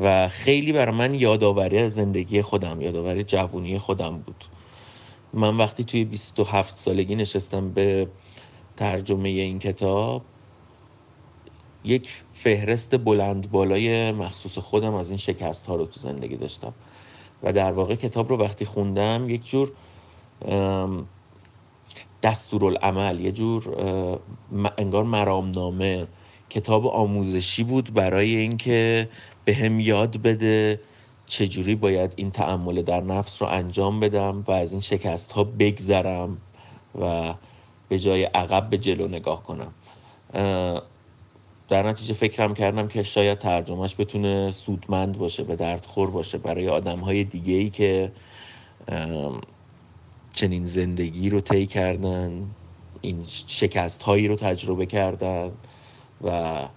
و 0.00 0.28
خیلی 0.28 0.72
برای 0.72 0.94
من 0.94 1.14
یادآوری 1.14 1.88
زندگی 1.88 2.42
خودم 2.42 2.80
یادآوری 2.80 3.24
جوونی 3.24 3.78
خودم 3.78 4.18
بود. 4.18 4.44
من 5.32 5.56
وقتی 5.56 5.84
توی 5.84 6.04
27 6.04 6.76
سالگی 6.76 7.14
نشستم 7.14 7.70
به 7.70 8.08
ترجمه 8.76 9.28
این 9.28 9.58
کتاب 9.58 10.22
یک 11.84 12.22
فهرست 12.32 12.96
بلند 12.96 13.50
بالای 13.50 14.12
مخصوص 14.12 14.58
خودم 14.58 14.94
از 14.94 15.10
این 15.10 15.18
شکست 15.18 15.66
ها 15.66 15.76
رو 15.76 15.86
تو 15.86 16.00
زندگی 16.00 16.36
داشتم. 16.36 16.74
و 17.42 17.52
در 17.52 17.72
واقع 17.72 17.94
کتاب 17.94 18.28
رو 18.28 18.36
وقتی 18.36 18.64
خوندم 18.64 19.30
یک 19.30 19.46
جور 19.46 19.72
دستورالعمل 22.22 23.20
یه 23.20 23.32
جور 23.32 23.68
انگار 24.78 25.04
مرامنامه 25.04 26.06
کتاب 26.50 26.86
آموزشی 26.86 27.64
بود 27.64 27.94
برای 27.94 28.36
اینکه 28.36 29.08
به 29.44 29.54
هم 29.54 29.80
یاد 29.80 30.22
بده 30.22 30.80
چجوری 31.26 31.74
باید 31.74 32.12
این 32.16 32.30
تعمل 32.30 32.82
در 32.82 33.00
نفس 33.00 33.42
رو 33.42 33.48
انجام 33.48 34.00
بدم 34.00 34.44
و 34.46 34.50
از 34.50 34.72
این 34.72 34.80
شکست 34.80 35.32
ها 35.32 35.44
بگذرم 35.44 36.38
و 37.00 37.34
به 37.88 37.98
جای 37.98 38.24
عقب 38.24 38.70
به 38.70 38.78
جلو 38.78 39.08
نگاه 39.08 39.42
کنم. 39.42 39.72
در 41.68 41.82
نتیجه 41.82 42.14
فکرم 42.14 42.54
کردم 42.54 42.88
که 42.88 43.02
شاید 43.02 43.38
ترجمهش 43.38 43.96
بتونه 43.98 44.50
سودمند 44.50 45.18
باشه 45.18 45.44
به 45.44 45.56
درد 45.56 45.86
خور 45.86 46.10
باشه 46.10 46.38
برای 46.38 46.68
آدم 46.68 46.98
های 46.98 47.24
دیگه 47.24 47.54
ای 47.54 47.70
که 47.70 48.12
چنین 50.32 50.64
زندگی 50.66 51.30
رو 51.30 51.40
طی 51.40 51.66
کردن 51.66 52.50
این 53.00 53.24
شکست 53.46 54.02
هایی 54.02 54.28
رو 54.28 54.36
تجربه 54.36 54.86
کردن. 54.86 55.50
و 56.24 56.68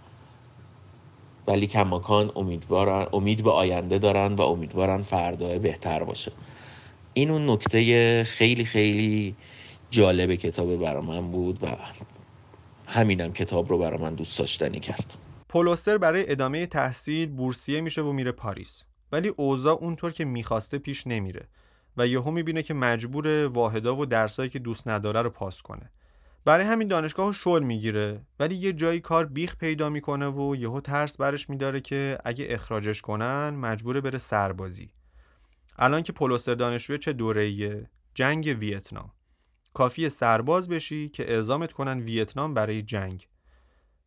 ولی 1.48 1.68
کماکان 1.68 2.32
امیدوارن 2.36 3.08
امید 3.14 3.44
به 3.44 3.52
آینده 3.52 3.98
دارن 3.98 4.34
و 4.34 4.42
امیدوارن 4.42 5.02
فردا 5.02 5.60
بهتر 5.60 6.04
باشه. 6.04 6.32
این 7.14 7.30
اون 7.32 7.50
نکته 7.50 8.24
خیلی 8.24 8.66
خیلی 8.66 9.36
جالب 9.90 10.36
کتاب 10.36 10.76
برا 10.76 11.02
من 11.02 11.32
بود 11.32 11.64
و 11.64 11.68
همینم 12.88 13.34
کتاب 13.34 13.70
رو 13.70 13.78
برا 13.78 13.98
من 13.98 14.16
دوست 14.16 14.40
داشتنی 14.40 14.80
کرد. 14.80 15.16
پولوستر 15.50 15.98
برای 15.98 16.32
ادامه 16.32 16.66
تحصیل 16.66 17.30
بورسیه 17.30 17.82
میشه 17.82 18.02
و 18.02 18.12
میره 18.12 18.32
پاریس. 18.32 18.84
ولی 19.12 19.28
اوضاع 19.38 19.74
اونطور 19.74 20.12
که 20.12 20.26
می‌خواسته 20.26 20.78
پیش 20.78 21.08
نمیره 21.08 21.48
و 21.98 22.08
یهو 22.08 22.32
می‌بینه 22.32 22.64
که 22.64 22.74
مجبور 22.74 23.48
واحدا 23.48 23.96
و 23.96 24.06
درسایی 24.06 24.50
که 24.50 24.60
دوست 24.60 24.88
نداره 24.88 25.22
رو 25.22 25.30
پاس 25.30 25.62
کنه. 25.62 25.90
برای 26.48 26.66
همین 26.66 26.88
دانشگاه 26.88 27.32
شل 27.32 27.64
می‌گیره. 27.64 28.22
ولی 28.40 28.56
یه 28.56 28.74
جایی 28.74 29.00
کار 29.00 29.26
بیخ 29.26 29.56
پیدا 29.56 29.90
می‌کنه 29.90 30.28
و 30.28 30.56
یهو 30.56 30.82
ترس 30.82 31.18
برش 31.18 31.50
میداره 31.50 31.82
که 31.82 32.18
اگه 32.26 32.48
اخراجش 32.50 33.02
کنن 33.02 33.50
مجبوره 33.50 34.02
بره 34.02 34.18
سربازی. 34.18 34.90
الان 35.80 36.02
که 36.02 36.14
پولوستر 36.14 36.54
دانشجوی 36.54 36.98
چه 36.98 37.14
دوره‌ایه؟ 37.14 37.90
جنگ 38.16 38.58
ویتنام. 38.60 39.12
کافی 39.74 40.10
سرباز 40.10 40.70
بشی 40.70 41.10
که 41.10 41.32
اعزامت 41.32 41.74
کنن 41.74 42.00
ویتنام 42.00 42.54
برای 42.54 42.82
جنگ. 42.82 43.28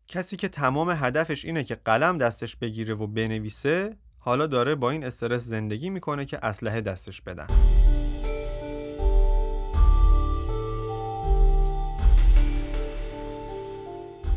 کسی 0.08 0.36
که 0.36 0.48
تمام 0.48 0.90
هدفش 0.90 1.44
اینه 1.44 1.64
که 1.64 1.74
قلم 1.74 2.18
دستش 2.18 2.56
بگیره 2.56 2.94
و 2.94 3.06
بنویسه 3.06 3.96
حالا 4.18 4.46
داره 4.46 4.74
با 4.74 4.90
این 4.90 5.04
استرس 5.04 5.44
زندگی 5.44 5.90
می‌کنه 5.90 6.24
که 6.24 6.38
اسلحه 6.46 6.80
دستش 6.80 7.22
بدن. 7.22 7.46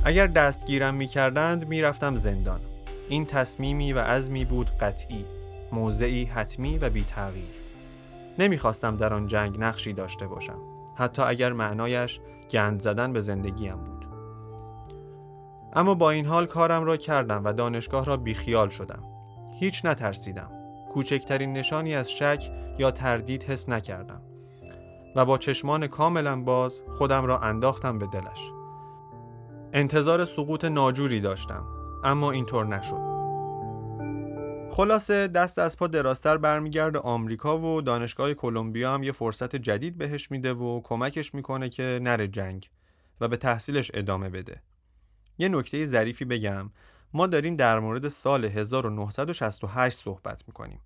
اگر 0.06 0.28
دستگیرم 0.28 0.96
می‌کردند 0.96 1.68
می‌رفتم 1.68 2.16
زندان. 2.16 2.60
این 3.10 3.26
تصمیمی 3.26 3.94
و 3.94 4.00
عزمی 4.00 4.46
بود 4.46 4.70
قطعی 4.70 5.26
موضعی 5.72 6.26
حتمی 6.26 6.78
و 6.78 6.90
بی 6.90 7.04
تغییر 7.04 7.56
نمی‌خواستم 8.40 8.98
در 8.98 9.14
آن 9.14 9.28
جنگ 9.28 9.56
نقشی 9.60 9.94
داشته 9.94 10.28
باشم 10.28 10.58
حتی 10.96 11.22
اگر 11.22 11.54
معنایش 11.54 12.20
گند 12.52 12.80
زدن 12.80 13.14
به 13.14 13.20
زندگیم 13.20 13.76
بود. 13.76 14.06
اما 15.74 15.96
با 15.96 16.12
این 16.12 16.26
حال 16.26 16.46
کارم 16.46 16.84
را 16.84 16.98
کردم 16.98 17.44
و 17.46 17.54
دانشگاه 17.54 18.06
را 18.06 18.18
بیخیال 18.18 18.70
شدم. 18.70 19.04
هیچ 19.60 19.86
نترسیدم. 19.86 20.52
کوچکترین 20.94 21.54
نشانی 21.54 21.96
از 21.96 22.12
شک 22.12 22.52
یا 22.78 22.92
تردید 22.92 23.44
حس 23.44 23.70
نکردم. 23.70 24.22
و 25.16 25.26
با 25.26 25.38
چشمان 25.38 25.88
کاملا 25.88 26.42
باز 26.42 26.82
خودم 26.90 27.26
را 27.26 27.40
انداختم 27.40 28.00
به 28.00 28.08
دلش. 28.08 28.52
انتظار 29.76 30.26
سقوط 30.26 30.66
ناجوری 30.66 31.20
داشتم 31.20 31.68
اما 32.04 32.32
اینطور 32.32 32.66
نشد. 32.66 33.14
خلاصه 34.72 35.28
دست 35.28 35.60
از 35.60 35.78
پا 35.78 35.88
دراستر 35.88 36.38
برمیگرده 36.38 37.00
آمریکا 37.00 37.58
و 37.58 37.82
دانشگاه 37.82 38.34
کلمبیا 38.34 38.94
هم 38.94 39.04
یه 39.04 39.12
فرصت 39.12 39.56
جدید 39.56 39.98
بهش 39.98 40.32
میده 40.32 40.54
و 40.54 40.82
کمکش 40.84 41.34
می‌کنه 41.34 41.70
که 41.70 42.00
نره 42.02 42.28
جنگ 42.28 42.70
و 43.22 43.28
به 43.28 43.38
تحصیلش 43.38 43.92
ادامه 43.94 44.30
بده. 44.30 44.62
یه 45.38 45.50
نکته 45.50 45.86
ظریفی 45.86 46.26
بگم 46.26 46.72
ما 47.14 47.28
داریم 47.28 47.56
در 47.56 47.80
مورد 47.80 48.08
سال 48.08 48.46
1968 48.46 49.98
صحبت 49.98 50.44
می‌کنیم. 50.48 50.80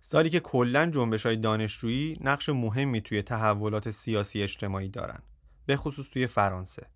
سالی 0.00 0.30
که 0.30 0.40
کلا 0.40 0.86
جنبش 0.86 1.26
های 1.26 1.36
دانشجویی 1.36 2.16
نقش 2.20 2.48
مهمی 2.48 3.00
توی 3.00 3.22
تحولات 3.22 3.90
سیاسی 3.90 4.42
اجتماعی 4.42 4.88
دارن 4.88 5.20
به 5.66 5.76
خصوص 5.76 6.10
توی 6.10 6.26
فرانسه. 6.26 6.86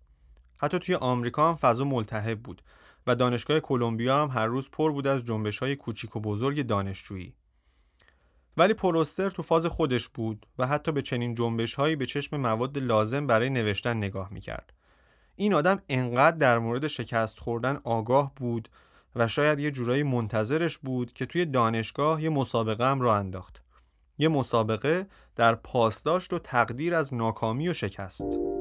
حتی 0.63 0.79
توی 0.79 0.95
آمریکا 0.95 1.49
هم 1.49 1.55
فضا 1.55 1.83
ملتهب 1.83 2.39
بود 2.39 2.61
و 3.07 3.15
دانشگاه 3.15 3.59
کلمبیا 3.59 4.21
هم 4.21 4.29
هر 4.29 4.45
روز 4.45 4.69
پر 4.69 4.91
بود 4.91 5.07
از 5.07 5.25
جنبش 5.25 5.59
های 5.59 5.75
کوچیک 5.75 6.15
و 6.15 6.19
بزرگ 6.19 6.61
دانشجویی. 6.61 7.33
ولی 8.57 8.73
پروستر 8.73 9.29
تو 9.29 9.41
فاز 9.41 9.65
خودش 9.65 10.09
بود 10.09 10.45
و 10.59 10.67
حتی 10.67 10.91
به 10.91 11.01
چنین 11.01 11.33
جنبش 11.33 11.73
هایی 11.73 11.95
به 11.95 12.05
چشم 12.05 12.37
مواد 12.37 12.77
لازم 12.77 13.27
برای 13.27 13.49
نوشتن 13.49 13.97
نگاه 13.97 14.33
می‌کرد. 14.33 14.73
این 15.35 15.53
آدم 15.53 15.81
انقدر 15.89 16.37
در 16.37 16.59
مورد 16.59 16.87
شکست 16.87 17.39
خوردن 17.39 17.79
آگاه 17.83 18.31
بود 18.35 18.69
و 19.15 19.27
شاید 19.27 19.59
یه 19.59 19.71
جورایی 19.71 20.03
منتظرش 20.03 20.77
بود 20.77 21.13
که 21.13 21.25
توی 21.25 21.45
دانشگاه 21.45 22.23
یه 22.23 22.29
مسابقه 22.29 22.85
هم 22.85 23.01
را 23.01 23.15
انداخت. 23.15 23.63
یه 24.17 24.27
مسابقه 24.27 25.07
در 25.35 25.55
پاسداشت 25.55 26.33
و 26.33 26.39
تقدیر 26.39 26.95
از 26.95 27.13
ناکامی 27.13 27.69
و 27.69 27.73
شکست. 27.73 28.52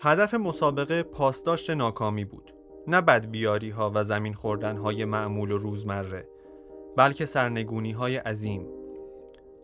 هدف 0.00 0.34
مسابقه 0.34 1.02
پاسداشت 1.02 1.70
ناکامی 1.70 2.24
بود. 2.24 2.54
نه 2.86 3.00
بدبیاری 3.00 3.70
ها 3.70 3.92
و 3.94 4.04
زمین 4.04 4.32
خوردن 4.32 4.76
های 4.76 5.04
معمول 5.04 5.50
و 5.50 5.58
روزمره 5.58 6.28
بلکه 6.96 7.26
سرنگونی 7.26 7.92
های 7.92 8.16
عظیم. 8.16 8.66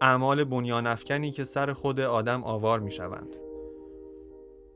اعمال 0.01 0.45
بنیان 0.45 0.87
افکنی 0.87 1.31
که 1.31 1.45
سر 1.45 1.73
خود 1.73 2.01
آدم 2.01 2.45
آوار 2.45 2.81
می 2.81 2.91
شوند 2.91 3.37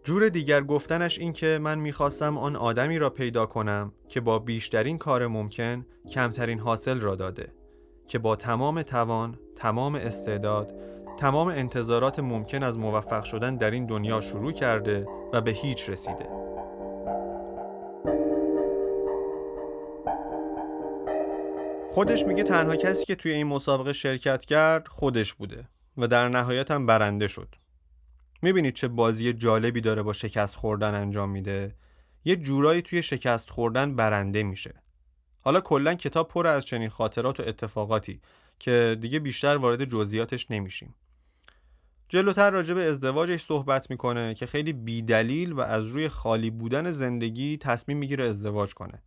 جور 0.05 0.29
دیگر 0.29 0.63
گفتنش 0.63 1.19
این 1.19 1.33
که 1.33 1.59
من 1.63 1.79
می‌خواستم 1.79 2.39
آن 2.39 2.57
آدمی 2.57 2.99
را 2.99 3.11
پیدا 3.11 3.47
کنم 3.47 3.93
که 4.09 4.21
با 4.21 4.39
بیشترین 4.39 4.99
کار 4.99 5.27
ممکن 5.27 5.87
کمترین 6.09 6.59
حاصل 6.59 7.01
را 7.01 7.15
داده 7.15 7.53
که 8.07 8.19
با 8.19 8.37
تمام 8.37 8.83
توان، 8.83 9.39
تمام 9.57 9.95
استعداد، 9.95 10.73
تمام 11.19 11.49
انتظارات 11.49 12.19
ممکن 12.19 12.63
از 12.63 12.79
موفق 12.79 13.25
شدن 13.25 13.57
در 13.57 13.71
این 13.71 13.87
دنیا 13.87 14.21
شروع 14.21 14.53
کرده 14.53 15.07
و 15.33 15.41
به 15.41 15.51
هیچ 15.51 15.89
رسیده. 15.89 16.29
خودش 21.91 22.25
میگه 22.27 22.43
تنها 22.43 22.77
کسی 22.77 23.05
که 23.05 23.15
توی 23.15 23.33
این 23.33 23.47
مسابقه 23.47 23.93
شرکت 23.93 24.45
کرد 24.45 24.89
خودش 24.89 25.35
بوده 25.35 25.69
و 25.97 26.07
در 26.07 26.29
نهایت 26.29 26.71
هم 26.71 26.87
برنده 26.87 27.29
شد. 27.29 27.55
می‌بینید 28.43 28.75
چه 28.75 28.89
بازی 28.89 29.33
جالبی 29.33 29.81
داره 29.81 30.03
با 30.03 30.13
شکست 30.13 30.57
خوردن 30.57 30.95
انجام 30.95 31.31
میده. 31.31 31.75
یه 32.25 32.37
جورایی 32.37 32.83
توی 32.83 33.03
شکست 33.03 33.51
خوردن 33.51 33.97
برنده 33.97 34.43
میشه. 34.43 34.75
حالا 35.41 35.61
کلا 35.61 35.95
کتاب 35.95 36.29
پر 36.29 36.47
از 36.47 36.67
چنین 36.67 36.89
خاطرات 36.89 37.41
و 37.41 37.43
اتفاقاتی 37.47 38.21
که 38.59 38.97
دیگه 39.01 39.19
بیشتر 39.19 39.57
وارد 39.57 39.85
جزئیاتش 39.85 40.51
نمیشیم. 40.51 40.95
جلوتر 42.09 42.51
راجع 42.51 42.75
به 42.75 42.85
ازدواجش 42.85 43.41
صحبت 43.41 43.91
می‌کنه 43.91 44.35
که 44.35 44.47
خیلی 44.47 44.73
بیدلیل 44.73 45.53
و 45.53 45.61
از 45.61 45.87
روی 45.87 46.09
خالی 46.09 46.51
بودن 46.51 46.91
زندگی 46.91 47.57
تصمیم 47.57 47.99
می‌گیره 47.99 48.29
ازدواج 48.29 48.75
کنه. 48.75 49.03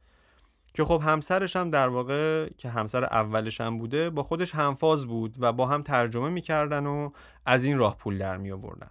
که 0.74 0.84
خب 0.84 1.02
همسرش 1.06 1.56
هم 1.56 1.70
در 1.70 1.88
واقع 1.88 2.50
که 2.58 2.70
همسر 2.70 3.04
اولش 3.04 3.62
هم 3.62 3.78
بوده 3.78 4.10
با 4.10 4.24
خودش 4.24 4.56
همفاز 4.56 5.08
بود 5.08 5.36
و 5.40 5.54
با 5.54 5.66
هم 5.66 5.82
ترجمه 5.82 6.30
می‌کردن 6.30 6.86
و 6.86 7.10
از 7.46 7.66
این 7.66 7.78
راه 7.78 7.98
پول 7.98 8.18
در 8.18 8.38
می 8.38 8.52
آوردن 8.52 8.90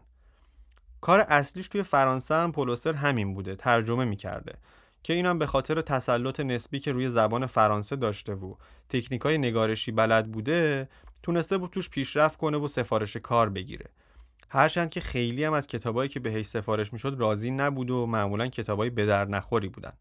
کار 1.00 1.20
اصلیش 1.20 1.68
توی 1.68 1.82
فرانسه 1.82 2.34
هم 2.34 2.52
پولوسر 2.52 2.92
همین 2.92 3.34
بوده 3.34 3.54
ترجمه 3.54 4.04
می‌کرده. 4.04 4.52
که 5.02 5.12
اینم 5.12 5.38
به 5.38 5.46
خاطر 5.46 5.80
تسلط 5.80 6.40
نسبی 6.40 6.80
که 6.80 6.92
روی 6.92 7.08
زبان 7.08 7.46
فرانسه 7.46 7.96
داشته 7.96 8.34
و 8.34 8.54
تکنیکای 8.88 9.38
نگارشی 9.38 9.92
بلد 9.92 10.32
بوده 10.32 10.88
تونسته 11.22 11.58
بود 11.58 11.70
توش 11.70 11.90
پیشرفت 11.90 12.38
کنه 12.38 12.58
و 12.58 12.68
سفارش 12.68 13.16
کار 13.16 13.48
بگیره. 13.48 13.86
هرچند 14.50 14.90
که 14.90 15.00
خیلی 15.00 15.44
هم 15.44 15.52
از 15.52 15.66
کتابایی 15.66 16.08
که 16.08 16.20
بهش 16.20 16.46
سفارش 16.46 16.92
می‌شد 16.92 17.16
راضی 17.18 17.50
نبود 17.50 17.90
و 17.90 18.06
معمولا 18.06 18.46
کتابای 18.46 18.90
به 18.90 19.06
در 19.06 19.24
نخوری 19.24 19.68
بودن. 19.68 19.92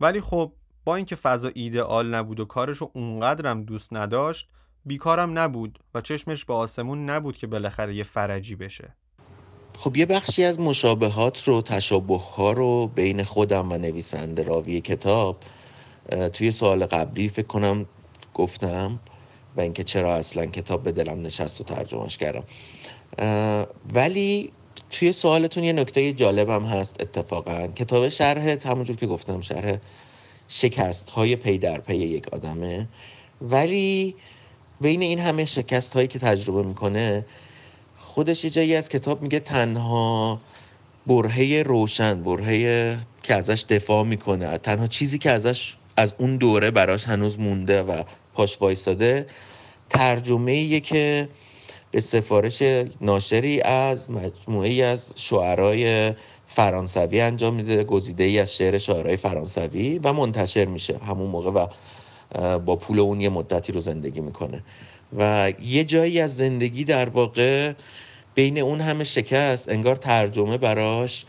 ولی 0.00 0.20
خب 0.20 0.52
با 0.84 0.96
اینکه 0.96 1.16
فضا 1.16 1.50
ایدئال 1.54 2.14
نبود 2.14 2.40
و 2.40 2.44
کارشو 2.44 2.90
اونقدرم 2.92 3.62
دوست 3.62 3.92
نداشت 3.92 4.48
بیکارم 4.84 5.38
نبود 5.38 5.78
و 5.94 6.00
چشمش 6.00 6.44
به 6.44 6.54
آسمون 6.54 7.10
نبود 7.10 7.36
که 7.36 7.46
بالاخره 7.46 7.94
یه 7.94 8.04
فرجی 8.04 8.56
بشه. 8.56 8.94
خب 9.78 9.96
یه 9.96 10.06
بخشی 10.06 10.44
از 10.44 10.60
مشابهات 10.60 11.48
رو 11.48 11.62
تشابه 11.62 12.18
ها 12.18 12.52
رو 12.52 12.86
بین 12.86 13.22
خودم 13.22 13.72
و 13.72 13.78
نویسنده 13.78 14.42
راوی 14.42 14.80
کتاب 14.80 15.36
توی 16.32 16.52
سوال 16.52 16.86
قبلی 16.86 17.28
فکر 17.28 17.46
کنم 17.46 17.86
گفتم 18.34 19.00
و 19.56 19.60
اینکه 19.60 19.84
چرا 19.84 20.14
اصلا 20.14 20.46
کتاب 20.46 20.82
به 20.82 20.92
دلم 20.92 21.20
نشست 21.20 21.60
و 21.60 21.64
ترجمهش 21.64 22.18
کردم. 22.18 22.44
ولی 23.94 24.52
توی 24.90 25.12
سوالتون 25.12 25.64
یه 25.64 25.72
نکته 25.72 26.12
جالبم 26.12 26.64
هست 26.64 26.96
اتفاقا. 27.00 27.66
کتاب 27.66 28.08
شرح 28.08 28.56
همونجور 28.64 28.96
که 28.96 29.06
گفتم 29.06 29.40
شرح 29.40 29.76
شکست 30.48 31.10
های 31.10 31.36
پی 31.36 31.58
در 31.58 31.80
پی 31.80 31.96
یک 31.96 32.28
آدمه. 32.28 32.88
ولی 33.40 34.14
بین 34.80 35.02
این 35.02 35.18
همه 35.18 35.44
شکست 35.44 35.94
هایی 35.94 36.08
که 36.08 36.18
تجربه 36.18 36.62
می‌کنه 36.62 37.26
خودش 37.98 38.44
یه 38.44 38.50
جایی 38.50 38.74
از 38.74 38.88
کتاب 38.88 39.22
میگه 39.22 39.40
تنها 39.40 40.40
برهه 41.06 41.62
روشن 41.66 42.22
برهه 42.22 42.98
که 43.22 43.34
ازش 43.34 43.64
دفاع 43.68 44.04
می‌کنه 44.04 44.58
تنها 44.58 44.86
چیزی 44.86 45.18
که 45.18 45.30
ازش 45.30 45.76
از 45.96 46.14
اون 46.18 46.36
دوره 46.36 46.70
براش 46.70 47.04
هنوز 47.04 47.38
مونده 47.38 47.82
و 47.82 48.02
پاش 48.34 48.60
وایستاده 48.60 49.26
ترجمه 49.90 50.80
که 50.80 51.28
به 51.92 52.00
سفارش 52.00 52.62
ناشری 53.00 53.60
از 53.60 54.10
مجموعه 54.10 54.68
ای 54.68 54.82
از 54.82 55.12
شعرهای 55.16 56.12
فرانسوی 56.46 57.20
انجام 57.20 57.54
میده 57.54 57.84
گزیده 57.84 58.24
ای 58.24 58.38
از 58.38 58.56
شعر 58.56 58.78
شاعرای 58.78 59.16
فرانسوی 59.16 60.00
و 60.04 60.12
منتشر 60.12 60.64
میشه 60.64 60.98
همون 60.98 61.30
موقع 61.30 61.50
و 61.50 61.66
با 62.58 62.76
پول 62.76 63.00
اون 63.00 63.20
یه 63.20 63.28
مدتی 63.28 63.72
رو 63.72 63.80
زندگی 63.80 64.20
می‌کنه. 64.20 64.62
و 65.18 65.52
یه 65.62 65.84
جایی 65.84 66.20
از 66.20 66.36
زندگی 66.36 66.84
در 66.84 67.08
واقع 67.08 67.72
بین 68.34 68.58
اون 68.58 68.80
همه 68.80 69.04
شکست 69.04 69.68
انگار 69.68 69.96
ترجمه 69.96 70.58
براش 70.58 71.24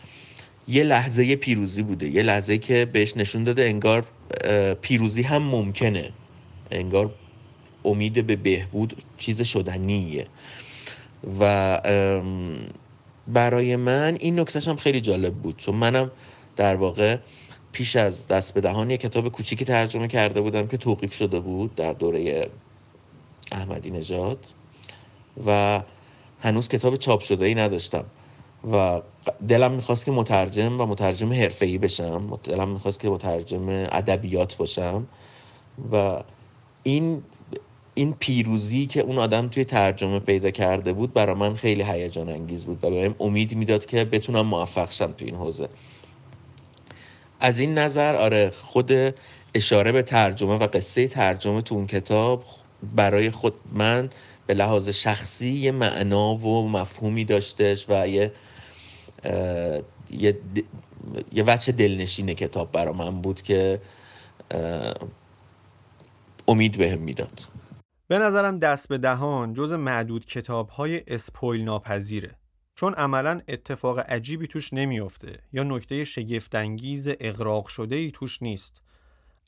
یه 0.68 0.84
لحظه 0.84 1.36
پیروزی 1.36 1.84
بوده 1.84 2.10
یه 2.10 2.24
لحظه 2.24 2.58
که 2.58 2.86
بهش 2.86 3.18
نشون 3.18 3.44
داده 3.44 3.64
انگار 3.64 4.06
پیروزی 4.82 5.22
هم 5.22 5.44
ممکنه 5.44 6.10
انگار 6.72 7.12
امید 7.86 8.28
به 8.28 8.36
بهبود 8.36 9.04
چیز 9.18 9.42
شدنیه. 9.42 10.28
و 11.40 11.82
برای 13.28 13.76
من 13.76 14.18
این 14.20 14.40
نکتهش 14.40 14.68
هم 14.68 14.76
خیلی 14.76 15.02
جالب 15.02 15.34
بود. 15.34 15.58
چون 15.58 15.76
منم 15.76 16.12
در 16.56 16.76
واقع 16.76 17.18
پیش 17.72 17.96
از 17.96 18.28
دست 18.28 18.54
به 18.54 18.62
دهان 18.62 18.92
یه 18.92 18.98
کتاب 18.98 19.30
کوچیکی 19.30 19.66
ترجمه 19.66 20.08
کرده 20.08 20.42
بودم 20.42 20.68
که 20.68 20.78
توقیف 20.78 21.14
شده 21.14 21.40
بود 21.40 21.76
در 21.76 21.94
دوره 21.94 22.50
احمدی 23.52 23.92
نژاد 23.92 24.48
و 25.46 25.82
هنوز 26.42 26.68
کتاب 26.68 26.96
چاپ 26.96 27.22
شده 27.22 27.46
ای 27.46 27.56
نداشتم. 27.56 28.06
و 28.72 29.02
دلم 29.48 29.72
می‌خواست 29.72 30.06
که 30.06 30.12
مترجم 30.12 30.82
و 30.82 30.86
مترجم 30.86 31.32
ای 31.62 31.78
بشم. 31.78 32.40
دلم 32.44 32.70
می‌خواست 32.70 33.00
که 33.00 33.10
مترجم 33.10 33.70
ادبیات 33.70 34.58
باشم. 34.58 35.08
و 35.92 36.24
این 36.84 37.24
این 37.96 38.14
پیروزی 38.20 38.86
که 38.86 39.02
اون 39.02 39.18
آدم 39.18 39.48
توی 39.48 39.64
ترجمه 39.64 40.20
پیدا 40.20 40.52
کرده 40.52 40.94
بود 40.94 41.14
برای 41.14 41.36
من 41.36 41.56
خیلی 41.56 41.84
هیجان 41.84 42.30
انگیز 42.30 42.66
بود 42.66 42.84
و 42.84 42.90
بهم 42.90 43.16
امید 43.20 43.56
می‌داد 43.56 43.86
که 43.86 44.06
بتونم 44.06 44.42
موفق 44.46 44.92
شم 44.92 45.12
توی 45.12 45.28
این 45.28 45.36
حوزه. 45.36 45.70
از 47.40 47.60
این 47.60 47.78
نظر 47.78 48.16
آره 48.16 48.50
خود 48.50 48.92
اشاره 49.56 49.92
به 49.92 50.02
ترجمه 50.02 50.56
و 50.56 50.68
قصه 50.68 51.08
ترجمه 51.08 51.62
تو 51.62 51.76
اون 51.76 51.88
کتاب 51.88 52.44
برای 52.96 53.32
خود 53.32 53.56
من 53.72 54.10
به 54.48 54.54
لحاظ 54.54 54.90
شخصی 54.90 55.50
یه 55.50 55.72
معنا 55.72 56.36
و 56.36 56.70
مفهومی 56.70 57.26
داشتش 57.26 57.86
و 57.90 58.08
یه 58.08 58.32
یه, 60.12 60.38
یه 61.34 61.44
وچه 61.44 61.72
دلنشین 61.72 62.34
کتاب 62.34 62.72
برا 62.72 62.94
من 62.94 63.22
بود 63.22 63.42
که 63.42 63.82
امید 66.48 66.78
بهم 66.78 67.00
می‌داد. 67.00 67.42
به 68.14 68.20
نظرم 68.20 68.60
دست 68.60 68.90
به 68.90 68.98
دهان 68.98 69.54
جز 69.54 69.72
معدود 69.72 70.26
کتاب 70.26 70.70
های 70.70 71.04
اسپویل 71.08 71.64
ناپذیره 71.64 72.36
چون 72.76 72.94
عملا 72.94 73.42
اتفاق 73.48 74.00
عجیبی 74.00 74.48
توش 74.48 74.74
نمیافته 74.74 75.40
یا 75.54 75.64
نکته 75.64 76.04
شگفتانگیز 76.04 77.10
اغراق 77.20 77.68
شده 77.68 77.96
ای 77.96 78.12
توش 78.12 78.42
نیست. 78.42 78.82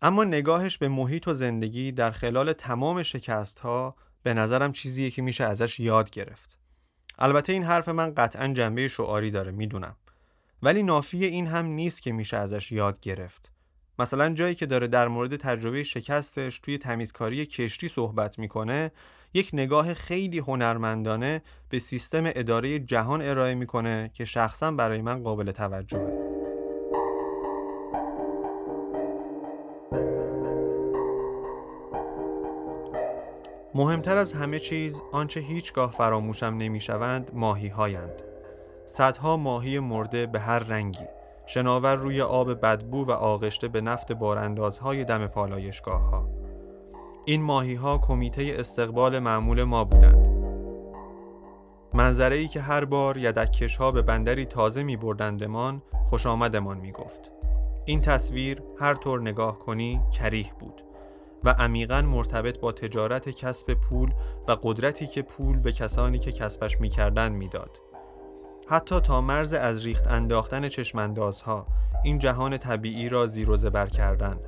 اما 0.02 0.24
نگاهش 0.24 0.78
به 0.78 0.88
محیط 0.88 1.28
و 1.28 1.34
زندگی 1.34 1.92
در 1.92 2.12
خلال 2.12 2.54
تمام 2.54 3.04
شکست 3.04 3.60
ها 3.60 3.96
به 4.24 4.34
نظرم 4.34 4.72
چیزیه 4.72 5.12
که 5.12 5.22
میشه 5.22 5.44
ازش 5.44 5.80
یاد 5.80 6.10
گرفت. 6.10 6.58
البته 7.20 7.54
این 7.54 7.64
حرف 7.64 7.90
من 7.90 8.14
قطعا 8.14 8.48
جنبه 8.48 8.88
شعاری 8.88 9.32
داره 9.32 9.52
می‌دونم. 9.52 9.96
ولی 10.62 10.84
نافی 10.84 11.26
این 11.26 11.48
هم 11.48 11.66
نیست 11.66 12.02
که 12.02 12.12
میشه 12.12 12.38
ازش 12.38 12.72
یاد 12.72 13.00
گرفت. 13.00 13.52
مثلا 14.00 14.30
جایی 14.30 14.56
که 14.56 14.66
داره 14.66 14.88
در 14.88 15.08
مورد 15.08 15.36
تجربه 15.36 15.84
شکستش 15.84 16.60
توی 16.60 16.78
تمیزکاری 16.78 17.46
کشتی 17.46 17.88
صحبت 17.88 18.40
می‌کنه 18.40 18.92
یک 19.34 19.50
نگاه 19.54 19.94
خیلی 19.94 20.40
هنرمندانه 20.40 21.42
به 21.70 21.80
سیستم 21.80 22.24
اداره 22.26 22.80
جهان 22.80 23.22
ارائه 23.22 23.56
می‌کنه 23.56 24.12
که 24.14 24.26
شخصا 24.26 24.72
برای 24.72 25.02
من 25.02 25.24
قابل 25.24 25.52
توجهه 25.52 26.26
مهمتر 33.76 34.18
از 34.18 34.34
همه 34.34 34.60
چیز 34.60 35.02
آنچه 35.12 35.40
هیچگاه 35.40 35.92
فراموشم 35.92 36.56
نمی‌شوند 36.58 37.32
ماهی 37.34 37.68
هایند. 37.68 38.22
صدها 38.86 39.38
ماهی 39.38 39.80
مرده 39.80 40.26
به 40.26 40.40
هر 40.40 40.60
رنگی 40.60 41.06
شناور 41.46 41.96
روی 41.96 42.22
آب 42.22 42.54
بدبو 42.62 43.06
و 43.06 43.12
آغشته 43.12 43.68
به 43.68 43.82
نفت 43.82 44.12
باراندازهای 44.12 45.04
دم 45.04 45.28
پالایشگاه 45.28 46.02
ها. 46.02 46.30
این 47.26 47.42
ماهی 47.42 47.76
ها 47.76 47.98
کمیته 47.98 48.56
استقبال 48.58 49.20
معمول 49.20 49.64
ما 49.64 49.84
بودند. 49.84 50.28
منظره 51.94 52.36
ای 52.36 52.48
که 52.48 52.62
هر 52.62 52.86
بار 52.86 53.18
یدکش 53.18 53.78
ها 53.78 53.92
به 53.92 54.02
بندری 54.02 54.46
تازه 54.46 54.84
می 54.84 54.98
بردندمان 54.98 55.82
خوش 56.06 56.28
آمدمان 56.28 56.78
می 56.78 56.92
گفت. 56.92 57.32
این 57.86 58.02
تصویر 58.02 58.62
هر 58.80 58.94
طور 58.94 59.22
نگاه 59.22 59.60
کنی 59.60 60.02
کریه 60.12 60.52
بود. 60.60 60.82
و 61.44 61.50
عمیقا 61.50 62.02
مرتبط 62.02 62.60
با 62.60 62.72
تجارت 62.72 63.30
کسب 63.30 63.74
پول 63.74 64.14
و 64.48 64.52
قدرتی 64.52 65.08
که 65.08 65.22
پول 65.22 65.60
به 65.60 65.72
کسانی 65.72 66.20
که 66.20 66.32
کسبش 66.32 66.82
می‌کردن 66.82 67.32
می‌داد. 67.32 67.70
حتی 68.68 69.00
تا 69.00 69.22
مرز 69.22 69.54
از 69.54 69.86
ریخت 69.86 70.08
انداختن 70.08 70.68
چشماندازها 70.68 71.68
این 72.04 72.20
جهان 72.20 72.58
طبیعی 72.58 73.10
را 73.10 73.28
زیر 73.28 73.50
و 73.50 73.58
زبر 73.58 73.88
کردن. 73.88 74.40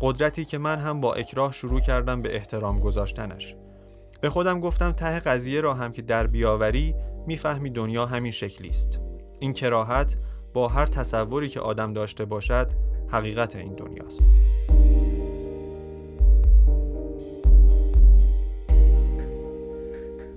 قدرتی 0.00 0.44
که 0.44 0.58
من 0.58 0.78
هم 0.78 1.00
با 1.00 1.14
اکراه 1.14 1.52
شروع 1.52 1.80
کردم 1.80 2.22
به 2.22 2.36
احترام 2.36 2.80
گذاشتنش. 2.80 3.56
به 4.20 4.30
خودم 4.30 4.60
گفتم 4.60 4.92
ته 4.92 5.20
قضیه 5.20 5.60
را 5.60 5.74
هم 5.74 5.92
که 5.92 6.02
در 6.02 6.26
بیاوری 6.26 6.94
می‌فهمی 7.26 7.70
دنیا 7.70 8.06
همین 8.06 8.32
شکلی 8.32 8.68
است. 8.68 9.00
این 9.38 9.52
کراهت 9.52 10.16
با 10.54 10.68
هر 10.68 10.86
تصوری 10.86 11.48
که 11.48 11.60
آدم 11.60 11.92
داشته 11.92 12.24
باشد 12.24 12.70
حقیقت 13.08 13.56
این 13.56 13.72
دنیاست. 13.72 14.22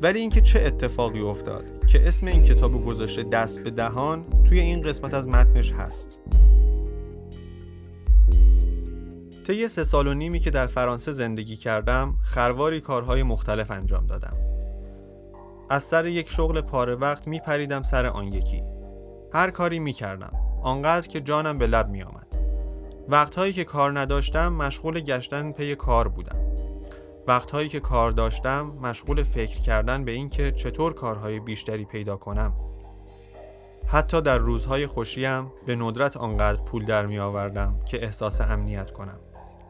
ولی 0.06 0.20
اینکه 0.20 0.42
چه 0.42 0.62
اتفاقی 0.66 1.22
افتاد 1.22 1.64
که 1.92 2.08
اسم 2.08 2.28
این 2.28 2.44
کتاب 2.44 2.86
گذاشته 2.86 3.24
دست 3.24 3.64
به 3.64 3.70
دهان 3.72 4.26
توی 4.50 4.60
این 4.60 4.82
قسمت 4.82 5.14
از 5.14 5.28
متنش 5.28 5.72
هست. 5.72 6.20
طی 9.48 9.68
سه 9.68 9.84
سال 9.84 10.08
و 10.08 10.14
نیمی 10.14 10.40
که 10.40 10.52
در 10.52 10.68
فرانسه 10.68 11.12
زندگی 11.12 11.56
کردم 11.56 12.16
خرواری 12.24 12.82
کارهای 12.82 13.24
مختلف 13.24 13.72
انجام 13.72 14.08
دادم. 14.08 14.38
از 15.70 15.84
سر 15.84 16.06
یک 16.06 16.30
شغل 16.30 16.62
پاره 16.62 16.96
وقت 16.96 17.28
می 17.28 17.40
پریدم 17.40 17.84
سر 17.84 18.06
آن 18.06 18.34
یکی. 18.34 18.64
هر 19.34 19.52
کاری 19.52 19.80
می 19.80 19.94
کردم 19.94 20.34
آنقدر 20.64 21.08
که 21.08 21.22
جانم 21.22 21.58
به 21.58 21.68
لب 21.68 21.90
می 21.90 22.04
آمد 22.04 22.28
وقتهایی 23.08 23.54
که 23.54 23.64
کار 23.64 24.00
نداشتم 24.00 24.54
مشغول 24.54 25.00
گشتن 25.00 25.52
پی 25.52 25.76
کار 25.76 26.08
بودم. 26.08 26.45
وقتهایی 27.28 27.70
که 27.70 27.80
کار 27.80 28.12
داشتم 28.12 28.74
مشغول 28.82 29.24
فکر 29.24 29.60
کردن 29.60 30.06
به 30.06 30.12
اینکه 30.12 30.52
چطور 30.52 30.94
کارهای 30.94 31.40
بیشتری 31.40 31.86
پیدا 31.86 32.18
کنم. 32.18 32.54
حتی 33.88 34.22
در 34.22 34.38
روزهای 34.38 34.88
خوشیم 34.88 35.52
به 35.68 35.76
ندرت 35.76 36.18
آنقدر 36.18 36.62
پول 36.62 36.86
در 36.86 37.06
می 37.06 37.20
آوردم 37.20 37.80
که 37.86 38.04
احساس 38.04 38.42
امنیت 38.42 38.92
کنم. 38.92 39.20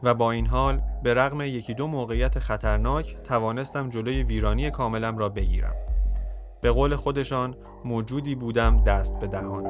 و 0.02 0.14
با 0.14 0.30
این 0.30 0.46
حال 0.46 0.82
به 1.02 1.14
رغم 1.14 1.40
یکی 1.40 1.74
دو 1.74 1.86
موقعیت 1.86 2.38
خطرناک 2.38 3.16
توانستم 3.24 3.88
جلوی 3.88 4.22
ویرانی 4.22 4.70
کاملم 4.70 5.18
را 5.18 5.28
بگیرم. 5.28 5.74
به 6.60 6.70
قول 6.70 6.96
خودشان 6.96 7.56
موجودی 7.84 8.34
بودم 8.34 8.84
دست 8.84 9.18
به 9.18 9.26
دهان. 9.26 9.66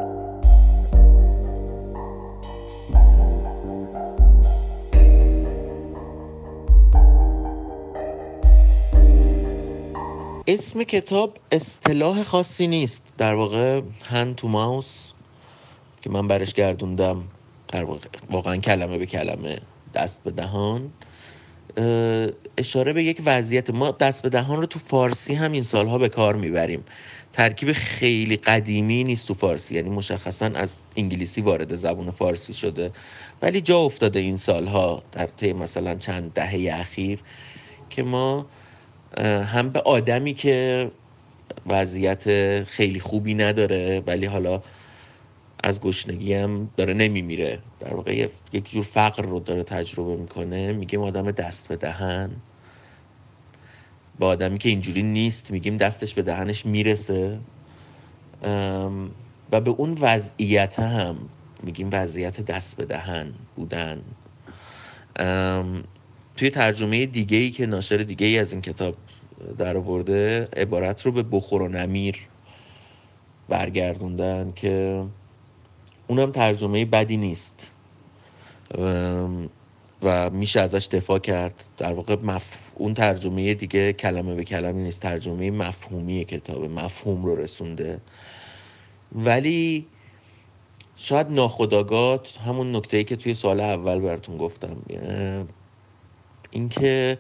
اسم 10.48 10.82
کتاب 10.82 11.38
اصطلاح 11.52 12.22
خاصی 12.22 12.66
نیست. 12.66 13.02
در 13.18 13.35
واقع 13.35 13.80
هند 14.06 14.35
تو 14.35 14.48
ماوس 14.48 15.12
که 16.02 16.11
من 16.11 16.28
برش 16.28 16.52
گردوندم 16.52 17.22
در 17.68 17.85
واقع 17.85 18.09
واقعا 18.30 18.56
کلمه 18.56 18.98
به 18.98 19.06
کلمه 19.06 19.61
دست 19.94 20.24
به 20.24 20.30
دهان 20.30 20.92
اشاره 22.56 22.92
به 22.92 23.04
یک 23.04 23.22
وضعیت. 23.24 23.70
ما 23.70 23.90
دست 23.90 24.22
به 24.22 24.28
دهان 24.28 24.61
رو 24.61 24.66
تو 24.66 24.78
فارسی 24.78 25.35
هم 25.35 25.52
این 25.52 25.62
سالها 25.62 25.98
به 25.98 26.09
کار 26.09 26.37
می‌بریم. 26.37 26.85
ترکیب 27.32 27.72
خیلی 27.72 28.37
قدیمی 28.37 29.04
نیست 29.04 29.28
تو 29.28 29.35
فارسی 29.35 29.74
یعنی 29.74 29.90
مشخصا 29.90 30.46
از 30.46 30.76
انگلیسی 30.96 31.40
وارد 31.40 31.74
زبون 31.74 32.11
فارسی 32.11 32.54
شده. 32.54 32.92
ولی 33.42 33.61
جا 33.61 33.78
افتاده 33.78 34.20
این 34.20 34.37
سالها 34.37 35.02
در 35.12 35.26
طی 35.26 35.52
مثلا 35.52 35.94
چند 35.94 36.32
دهه 36.32 36.80
اخیر 36.80 37.20
که 37.90 38.02
ما 38.02 38.46
هم 39.45 39.69
به 39.69 39.81
آدمی 39.81 40.35
که 40.35 40.90
وضعیت 41.66 42.25
خیلی 42.64 43.01
خوبی 43.01 43.35
نداره 43.35 44.03
ولی 44.07 44.27
حالا 44.27 44.62
از 45.64 45.81
گشنگی 45.81 46.35
هم 46.35 46.71
داره 46.77 46.95
نمیمیره. 46.95 47.59
در 47.81 47.95
واقع 47.95 48.29
یک 48.53 48.71
جور 48.71 48.85
فقر 48.85 49.23
رو 49.23 49.40
داره 49.40 49.62
تجربه 49.62 50.16
می‌کنه. 50.16 50.73
میگیم 50.73 51.03
آدم 51.03 51.31
دست 51.31 51.69
به 51.69 51.77
دهن. 51.77 52.31
با 54.19 54.27
آدمی 54.27 54.59
که 54.59 54.69
اینجوری 54.69 55.03
نیست 55.03 55.51
میگیم 55.51 55.77
دستش 55.77 56.14
به 56.14 56.23
دهنش 56.23 56.66
می‌رسه. 56.66 57.38
و 59.53 59.61
به 59.61 59.71
اون 59.71 59.99
وضعیت 60.01 60.79
هم 60.79 61.16
میگیم 61.62 61.88
وضعیت 61.92 62.40
دست 62.40 62.77
به 62.77 62.85
دهن 62.85 63.33
بودن. 63.57 64.03
توی 66.37 66.51
ترجمه 66.51 67.07
دیگه 67.07 67.38
ای 67.38 67.51
که 67.51 67.66
ناشر 67.66 67.96
دیگه 67.96 68.27
ای 68.27 68.38
از 68.38 68.53
این 68.53 68.62
کتاب 68.62 68.94
در 69.59 69.77
آورده 69.77 70.49
عبارت 70.57 71.07
رو 71.07 71.12
به 71.12 71.22
بخور 71.22 71.62
و 71.62 71.68
نمیر 71.68 72.29
برگردوندن 73.49 74.53
که 74.57 75.05
اونم 76.07 76.33
ترجمه 76.33 76.85
بدی 76.85 77.16
نیست. 77.16 77.72
و 80.03 80.31
میشه 80.31 80.61
ازش 80.61 80.88
دفاع 80.92 81.18
کرد. 81.18 81.64
در 81.77 81.92
واقع 81.92 82.16
مف... 82.22 82.70
اون 82.75 82.94
ترجمه 82.94 83.55
دیگه 83.55 83.92
کلمه 83.92 84.35
به 84.35 84.44
کلمه 84.44 84.83
نیست. 84.83 85.03
ترجمه 85.03 85.51
مفهومی 85.51 86.25
کتاب 86.25 86.64
مفهوم 86.64 87.25
رو 87.25 87.37
رسونده. 87.37 88.01
ولی 89.12 89.87
شاید 90.96 91.31
ناخداگات 91.31 92.38
همون 92.46 92.77
نکته 92.77 93.05
که 93.05 93.16
توی 93.16 93.35
سال 93.35 93.61
اول 93.61 94.01
براتون 94.01 94.37
گفتم. 94.37 94.77
اینکه 96.57 97.19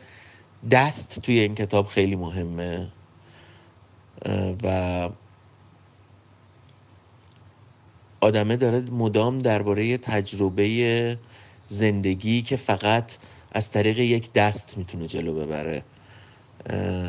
دست 0.70 1.20
توی 1.20 1.38
این 1.40 1.54
کتاب 1.54 1.86
خیلی 1.86 2.16
مهمه 2.16 2.88
و 4.62 5.08
آدمه 8.20 8.56
داره 8.56 8.80
مدام 8.80 9.38
درباره 9.38 9.98
تجربه 9.98 11.18
زندگی 11.68 12.42
که 12.42 12.56
فقط 12.56 13.16
از 13.52 13.70
طریق 13.70 13.98
یک 13.98 14.32
دست 14.32 14.78
می‌تونه 14.78 15.06
جلو 15.06 15.34
ببره 15.34 15.82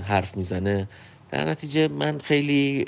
حرف 0.03 0.37
می‌زنه. 0.37 0.87
در 1.31 1.45
نتیجه 1.49 1.87
من 1.87 2.19
خیلی 2.19 2.85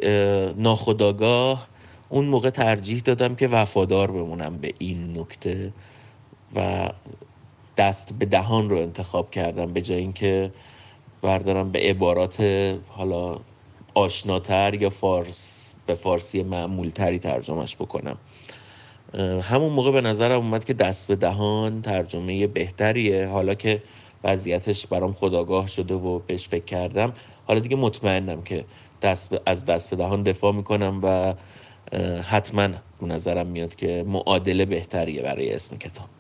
ناخداگاه 0.58 1.68
اون 2.10 2.26
موقع 2.26 2.50
ترجیح 2.50 3.00
دادم 3.00 3.36
که 3.36 3.48
وفادار 3.48 4.12
بمونم 4.12 4.58
به 4.58 4.74
این 4.80 5.20
نکته 5.20 5.74
و 6.56 6.90
دست 7.80 8.14
به 8.20 8.26
دهان 8.26 8.70
رو 8.70 8.78
انتخاب 8.78 9.32
کردم 9.32 9.66
به 9.66 9.82
جای 9.82 9.98
اینکه 9.98 10.52
وردارم 11.24 11.72
به 11.72 11.80
عبارات 11.80 12.42
حالا 12.88 13.40
آشناتر 13.94 14.74
یا 14.74 14.90
فارس 14.90 15.74
به 15.86 15.94
فارسی 15.94 16.44
معمولتری 16.44 17.20
ترجمهش 17.20 17.76
بکنم. 17.76 18.18
همون 19.42 19.72
موقع 19.74 19.92
به 19.92 20.02
نظرم 20.02 20.40
اومد 20.40 20.66
که 20.66 20.74
دست 20.74 21.08
به 21.08 21.16
دهان 21.16 21.82
ترجمه 21.82 22.48
بهتریه. 22.48 23.28
حالا 23.28 23.54
که 23.54 23.84
وضعیتش 24.24 24.88
برام 24.88 25.14
خداگاه 25.14 25.68
شده 25.68 25.94
و 25.94 26.20
بهش 26.20 26.48
فکر 26.48 26.66
کردم 26.66 27.14
حالا 27.48 27.60
دیگه 27.60 27.76
مطمئنم 27.76 28.42
که 28.42 28.66
دست 29.02 29.36
از 29.46 29.66
دست 29.66 29.90
به 29.90 29.96
دهان 29.96 30.24
دفاع 30.24 30.54
می‌کنم 30.54 31.00
و 31.04 31.34
حتما 32.22 32.68
به 33.00 33.08
نظرم 33.08 33.48
میاد 33.48 33.76
که 33.76 34.04
معادله 34.08 34.66
بهتریه 34.66 35.22
برای 35.22 35.54
اسم 35.54 35.78
کتاب. 35.78 36.19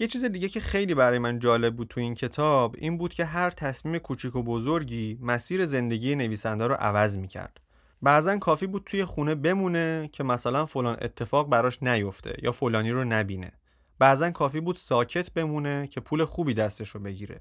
یه 0.00 0.06
چیز 0.06 0.24
دیگه 0.24 0.48
که 0.48 0.60
خیلی 0.60 0.94
برای 0.94 1.18
من 1.18 1.38
جالب 1.38 1.76
بود 1.76 1.88
تو 1.88 2.00
این 2.00 2.14
کتاب 2.14 2.74
این 2.78 2.96
بود 2.96 3.14
که 3.14 3.24
هر 3.24 3.50
تصمیم 3.50 3.98
کوچیک 3.98 4.36
و 4.36 4.42
بزرگی 4.42 5.18
مسیر 5.22 5.64
زندگی 5.64 6.14
نویسنده 6.14 6.66
رو 6.66 6.74
عوض 6.74 7.18
می‌کرد. 7.18 7.60
بعضا 8.02 8.38
کافی 8.38 8.66
بود 8.66 8.82
توی 8.86 9.04
خونه 9.04 9.34
بمونه 9.34 10.08
که 10.12 10.24
مثلا 10.24 10.66
فلان 10.66 10.96
اتفاق 11.00 11.48
براش 11.48 11.82
نیفته 11.82 12.36
یا 12.42 12.52
فلانی 12.52 12.90
رو 12.90 13.04
نبینه. 13.04 13.52
بعضا 13.98 14.30
کافی 14.30 14.60
بود 14.60 14.76
ساکت 14.76 15.32
بمونه 15.32 15.86
که 15.86 16.00
پول 16.00 16.24
خوبی 16.24 16.54
دستش 16.54 16.88
رو 16.88 17.00
بگیره. 17.00 17.40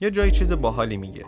یه 0.00 0.10
جایی 0.10 0.30
چیز 0.30 0.52
باحالی 0.52 0.96
میگه. 0.96 1.24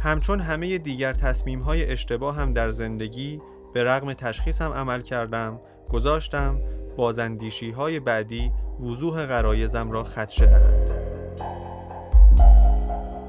همچون 0.00 0.40
همه 0.40 0.78
دیگر 0.78 1.12
تصمیم 1.12 1.60
های 1.60 1.84
اشتباه 1.84 2.36
هم 2.36 2.52
در 2.52 2.70
زندگی 2.70 3.40
به 3.74 3.84
رغم 3.84 4.12
تشخیصم 4.12 4.72
عمل 4.72 5.00
کردم 5.00 5.60
گذاشتم 5.88 6.60
بازندیشی 7.00 7.70
های 7.70 8.00
بعدی 8.00 8.52
وضوح 8.80 9.26
غرایزم 9.26 9.90
را 9.90 10.04
خدشه 10.04 10.46
دهند 10.46 10.90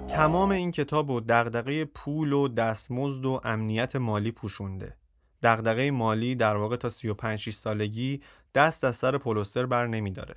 تمام 0.07 0.51
این 0.51 0.71
کتاب 0.71 1.09
و 1.09 1.19
دغدغه 1.19 1.85
پول 1.85 2.33
و 2.33 2.47
دستمزد 2.47 3.25
و 3.25 3.41
امنیت 3.43 3.95
مالی 3.95 4.31
پوشونده. 4.31 4.93
دغدغه 5.43 5.91
مالی 5.91 6.35
در 6.35 6.55
واقع 6.55 6.75
تا 6.75 6.89
35 6.89 7.49
سالگی 7.49 8.21
دست 8.55 8.83
از 8.83 8.95
سر 8.95 9.17
پولستر 9.17 9.65
بر 9.65 9.87
نمیداره 9.87 10.35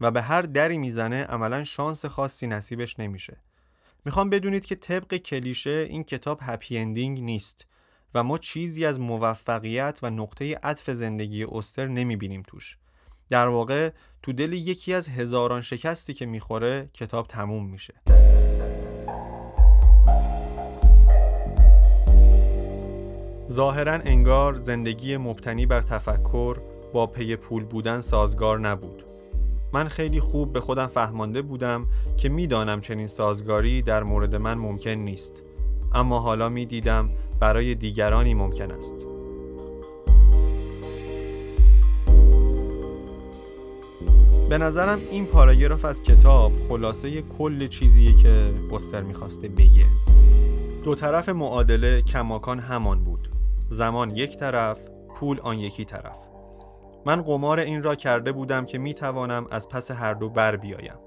و 0.00 0.10
به 0.10 0.22
هر 0.22 0.42
دری 0.42 0.78
می‌زنه 0.78 1.24
عملا 1.24 1.64
شانس 1.64 2.04
خاصی 2.06 2.46
نصیبش 2.46 2.98
نمیشه. 2.98 3.36
می‌خوام 4.04 4.30
بدونید 4.30 4.64
که 4.64 4.74
طبق 4.74 5.16
کلیشه 5.16 5.86
این 5.90 6.04
کتاب 6.04 6.38
هپی 6.42 6.78
اندینگ 6.78 7.20
نیست. 7.20 7.66
و 8.14 8.22
ما 8.22 8.38
چیزی 8.38 8.84
از 8.84 9.00
موفقیت 9.00 9.98
و 10.02 10.10
نقطه 10.10 10.58
عطف 10.62 10.90
زندگی 10.90 11.44
استر 11.44 11.86
نمی‌بینیم 11.86 12.42
توش. 12.46 12.76
در 13.28 13.48
واقع 13.48 13.90
تو 14.22 14.32
دل 14.32 14.52
یکی 14.52 14.94
از 14.94 15.08
هزاران 15.08 15.60
شکستی 15.60 16.14
که 16.14 16.26
می‌خوره 16.26 16.90
کتاب 16.94 17.26
تموم 17.26 17.66
میشه. 17.66 17.94
ظاهرا 23.50 23.92
انگار 23.92 24.54
زندگی 24.54 25.16
مبتنی 25.16 25.66
بر 25.66 25.80
تفکر 25.80 26.56
با 26.92 27.06
پی 27.06 27.36
پول 27.36 27.64
بودن 27.64 28.00
سازگار 28.00 28.58
نبود. 28.58 29.02
من 29.72 29.88
خیلی 29.88 30.20
خوب 30.20 30.52
به 30.52 30.60
خودم 30.60 30.86
فهمانده 30.86 31.42
بودم 31.42 31.86
که 32.16 32.28
می‌دانم 32.28 32.80
چنین 32.80 33.06
سازگاری 33.06 33.82
در 33.82 34.02
مورد 34.02 34.36
من 34.36 34.54
ممکن 34.54 34.90
نیست. 34.90 35.42
اما 35.94 36.20
حالا 36.20 36.48
می‌دیدم 36.48 37.10
برای 37.40 37.74
دیگرانی 37.74 38.34
ممکن 38.34 38.70
است. 38.70 39.06
به 44.48 44.58
نظرم 44.58 44.98
این 45.10 45.26
پاراگراف 45.26 45.84
از 45.84 46.02
کتاب 46.02 46.52
خلاصه 46.68 47.22
کل 47.22 47.66
چیزیه 47.66 48.12
که 48.12 48.52
بستر 48.72 49.02
می‌خواسته 49.02 49.48
بگه. 49.48 49.86
دو 50.84 50.94
طرف 50.94 51.28
معادله 51.28 52.02
کماکان 52.02 52.58
همان 52.58 53.04
بود. 53.04 53.30
زمان 53.68 54.16
یک 54.16 54.36
طرف 54.36 54.78
پول 55.14 55.40
آن 55.40 55.58
یکی 55.58 55.84
طرف. 55.84 56.18
من 57.06 57.22
قمار 57.22 57.58
این 57.58 57.82
را 57.82 57.94
کرده 57.94 58.32
بودم 58.32 58.64
که 58.64 58.78
می 58.78 58.94
توانم 58.94 59.46
از 59.50 59.68
پس 59.68 59.90
هر 59.90 60.14
دو 60.14 60.28
بر 60.28 60.56
بیایم. 60.56 60.98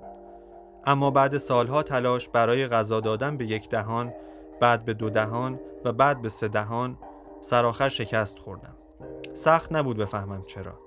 اما 0.86 1.12
بعد 1.12 1.38
سالها 1.38 1.84
تلاش 1.84 2.30
برای 2.30 2.68
غذا 2.68 3.00
دادن 3.00 3.38
به 3.38 3.46
یک 3.46 3.70
دهان 3.70 4.14
بعد 4.62 4.86
به 4.86 4.94
دو 4.94 5.10
دهان 5.10 5.60
و 5.86 5.94
بعد 5.94 6.22
به 6.22 6.30
سه 6.30 6.48
دهان 6.48 6.98
سرآخر 7.42 7.90
شکست 7.90 8.40
خوردم. 8.40 8.76
سخت 9.34 9.72
نبود 9.72 9.98
بفهمم 9.98 10.44
چرا. 10.46 10.80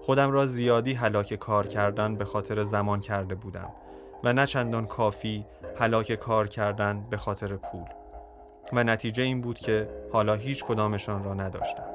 خودم 0.00 0.30
را 0.30 0.46
زیادی 0.46 0.92
هلاک 0.92 1.34
کار 1.34 1.66
کردن 1.66 2.16
به 2.16 2.24
خاطر 2.24 2.62
زمان 2.62 3.00
کرده 3.00 3.34
بودم 3.34 3.70
و 4.24 4.32
نه 4.32 4.46
چندان 4.46 4.86
کافی 4.86 5.46
هلاک 5.76 6.14
کار 6.14 6.48
کردن 6.48 7.06
به 7.10 7.16
خاطر 7.16 7.56
پول. 7.56 7.88
و 8.72 8.84
نتیجه 8.84 9.22
این 9.22 9.40
بود 9.40 9.58
که 9.58 9.88
حالا 10.12 10.34
هیچ 10.34 10.64
کدامشان 10.64 11.22
را 11.22 11.34
نداشتم. 11.34 11.94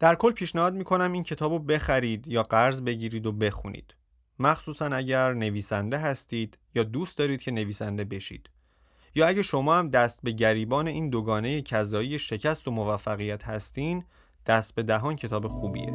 در 0.00 0.14
کل 0.14 0.32
پیشنهاد 0.32 0.74
می‌کنم 0.74 1.12
این 1.12 1.22
کتاب 1.22 1.52
رو 1.52 1.58
بخرید 1.58 2.28
یا 2.28 2.42
قرض 2.42 2.82
بگیرید 2.82 3.26
و 3.26 3.32
بخونید. 3.32 3.94
مخصوصا 4.38 4.86
اگر 4.86 5.32
نویسنده 5.32 5.98
هستید 5.98 6.58
یا 6.74 6.82
دوست 6.82 7.18
دارید 7.18 7.42
که 7.42 7.50
نویسنده 7.50 8.04
بشید. 8.04 8.50
یا 9.14 9.26
اگه 9.26 9.42
شما 9.42 9.76
هم 9.76 9.88
دست 9.88 10.20
به 10.22 10.32
گریبان 10.32 10.88
این 10.88 11.10
دوگانه 11.10 11.62
کذایی 11.62 12.18
شکست 12.18 12.68
و 12.68 12.70
موفقیت 12.70 13.44
هستین 13.44 14.04
دست 14.46 14.74
به 14.74 14.82
دهان 14.82 15.16
کتاب 15.16 15.48
خوبیه. 15.48 15.94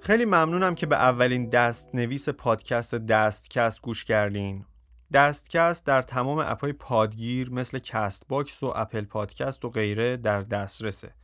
خیلی 0.00 0.24
ممنونم 0.24 0.74
که 0.74 0.86
به 0.86 0.96
اولین 0.96 1.48
دست 1.48 1.94
نویس 1.94 2.28
پادکست 2.28 2.94
دستکست 2.94 3.82
گوش 3.82 4.04
کردین. 4.04 4.64
دستکست 5.12 5.86
در 5.86 6.02
تمام 6.02 6.38
app 6.38 6.58
های 6.58 6.72
پادگیر 6.72 7.50
مثل 7.50 7.78
کست 7.78 8.28
باکس 8.28 8.62
و 8.62 8.72
اپل 8.76 9.04
پادکست 9.04 9.64
و 9.64 9.70
غیره 9.70 10.16
در 10.16 10.40
دسترسه. 10.40 11.14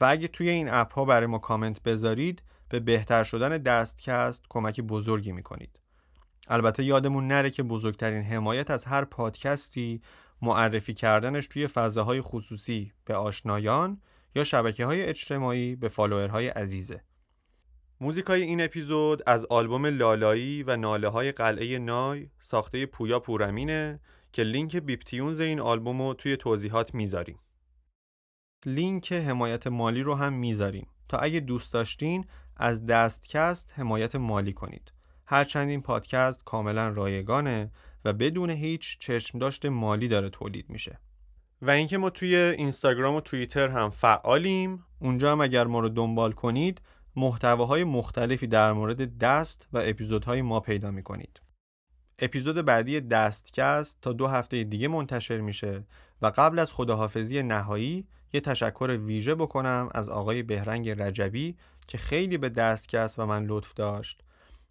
و 0.00 0.04
اگه 0.04 0.28
توی 0.28 0.48
این 0.48 0.68
app 0.68 0.92
ها 0.92 1.04
برای 1.04 1.26
ما 1.26 1.38
کامنت 1.38 1.82
بذارید 1.82 2.42
به 2.68 2.80
بهتر 2.80 3.22
شدن 3.22 3.58
دستکست 3.58 4.44
کمک 4.48 4.80
بزرگی 4.80 5.32
می‌کنید. 5.32 5.80
البته 6.48 6.84
یادمون 6.84 7.28
نره 7.28 7.50
که 7.50 7.62
بزرگترین 7.62 8.22
حمایت 8.22 8.70
از 8.70 8.84
هر 8.84 9.04
پادکستی 9.04 10.02
معرفی 10.42 10.94
کردنش 10.94 11.46
توی 11.46 11.66
فضاهای 11.66 12.20
خصوصی 12.20 12.92
به 13.04 13.14
آشنایان 13.14 14.00
یا 14.34 14.44
شبکه 14.44 14.86
های 14.86 15.02
اجتماعی 15.02 15.76
به 15.76 15.88
follower 15.88 16.36
های 16.36 16.48
عزیزه. 16.48 17.02
موزیکای 18.00 18.42
این 18.42 18.60
اپیزود 18.60 19.22
از 19.26 19.46
آلبوم 19.50 19.86
لالایی 19.86 20.62
و 20.62 20.76
ناله 20.76 21.08
های 21.08 21.32
قلعه 21.32 21.78
نای 21.78 22.28
ساخته 22.38 22.86
پویا 22.86 23.20
پورمینه 23.20 24.00
که 24.32 24.42
لینک 24.42 24.76
بیپتیونز 24.76 25.40
این 25.40 25.60
آلبوم 25.60 26.02
رو 26.02 26.14
توی 26.14 26.36
توضیحات 26.36 26.94
می‌ذاریم. 26.94 27.38
لینک 28.66 29.12
حمایت 29.12 29.66
مالی 29.66 30.02
رو 30.02 30.14
هم 30.14 30.32
می‌ذاریم 30.32 30.86
تا 31.08 31.18
اگه 31.18 31.40
دوست 31.40 31.72
داشتین 31.72 32.24
از 32.56 32.86
دستکست 32.86 33.74
حمایت 33.76 34.16
مالی 34.16 34.52
کنید. 34.52 34.92
هرچند 35.26 35.68
این 35.68 35.82
پادکست 35.82 36.44
کاملا 36.44 36.88
رایگانه 36.88 37.70
و 38.04 38.12
بدون 38.12 38.50
هیچ 38.50 38.98
چشم 38.98 39.38
داشت 39.38 39.68
مالی 39.68 40.08
داره 40.08 40.28
تولید 40.28 40.70
میشه. 40.70 41.00
و 41.62 41.70
اینکه 41.70 41.98
ما 41.98 42.10
توی 42.10 42.36
اینستاگرام 42.36 43.14
و 43.14 43.20
توییتر 43.20 43.68
هم 43.68 43.90
فعالیم 43.90 44.84
اونجا 45.00 45.32
هم 45.32 45.40
اگر 45.40 45.66
ما 45.66 45.80
رو 45.80 45.88
دنبال 45.88 46.32
کنید 46.32 46.80
محتواهای 47.16 47.84
مختلفی 47.84 48.46
در 48.46 48.72
مورد 48.72 49.18
دست 49.18 49.68
و 49.72 49.78
اپیزودهای 49.78 50.42
ما 50.42 50.60
پیدا 50.60 50.90
می 50.90 51.02
کنید. 51.02 51.40
اپیزود 52.18 52.56
بعدی 52.56 53.00
دستکست 53.00 53.98
تا 54.02 54.12
دو 54.12 54.26
هفته 54.26 54.64
دیگه 54.64 54.88
منتشر 54.88 55.40
میشه 55.40 55.84
و 56.22 56.32
قبل 56.36 56.58
از 56.58 56.72
خداحافظی 56.72 57.42
نهایی 57.42 58.06
یه 58.32 58.40
تشکر 58.40 58.98
ویژه 59.04 59.34
بکنم 59.34 59.88
از 59.94 60.08
آقای 60.08 60.42
بهرنگ 60.42 60.90
رجبی 60.90 61.56
که 61.86 61.98
خیلی 61.98 62.38
به 62.38 62.48
دستکست 62.48 63.18
و 63.18 63.26
من 63.26 63.44
لطف 63.44 63.74
داشت 63.74 64.22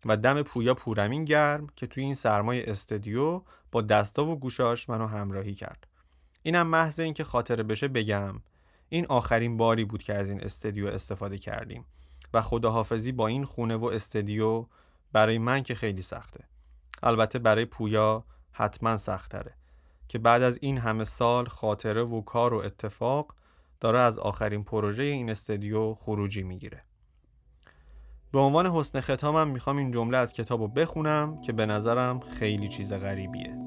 و 0.05 0.17
دم 0.17 0.41
پویا 0.41 0.73
پورمین 0.73 1.25
گرم 1.25 1.67
که 1.75 1.87
توی 1.87 2.03
این 2.03 2.13
سرمای 2.13 2.63
استدیو 2.63 3.41
با 3.71 3.81
دستا 3.81 4.25
و 4.25 4.39
گوشاش 4.39 4.89
منو 4.89 5.07
همراهی 5.07 5.53
کرد. 5.53 5.87
اینم 6.43 6.67
محض 6.67 6.99
اینکه 6.99 7.23
خاطره 7.23 7.63
بشه 7.63 7.87
بگم 7.87 8.41
این 8.89 9.05
آخرین 9.09 9.57
باری 9.57 9.85
بود 9.85 10.03
که 10.03 10.13
از 10.13 10.29
این 10.29 10.41
استدیو 10.43 10.87
استفاده 10.87 11.37
کردیم 11.37 11.85
و 12.35 12.41
خداحافظی 12.41 13.11
با 13.11 13.27
این 13.27 13.43
خونه 13.43 13.75
و 13.75 13.85
استدیو 13.85 14.65
برای 15.11 15.37
من 15.37 15.63
که 15.63 15.75
خیلی 15.75 16.01
سخته. 16.01 16.43
البته 17.03 17.39
برای 17.39 17.65
پویا 17.65 18.23
حتما 18.51 18.97
سختره 18.97 19.53
که 20.07 20.19
بعد 20.19 20.41
از 20.41 20.57
این 20.61 20.77
همه 20.77 21.03
سال 21.03 21.45
خاطره 21.45 22.03
و 22.03 22.21
کار 22.21 22.53
و 22.53 22.57
اتفاق 22.57 23.35
داره 23.79 23.99
از 23.99 24.19
آخرین 24.19 24.63
پروژه 24.63 25.03
این 25.03 25.29
استدیو 25.29 25.93
خروجی 25.93 26.43
می‌گیره. 26.43 26.83
به 28.31 28.39
عنوان 28.39 28.67
حسن 28.67 29.01
ختامم 29.01 29.47
می‌خوام 29.47 29.77
این 29.77 29.91
جمله 29.91 30.17
از 30.17 30.33
کتاب 30.33 30.61
رو 30.61 30.67
بخونم 30.67 31.41
که 31.41 31.53
به 31.53 31.65
نظرم 31.65 32.19
خیلی 32.19 32.67
چیز 32.67 32.93
غریبیه. 32.93 33.57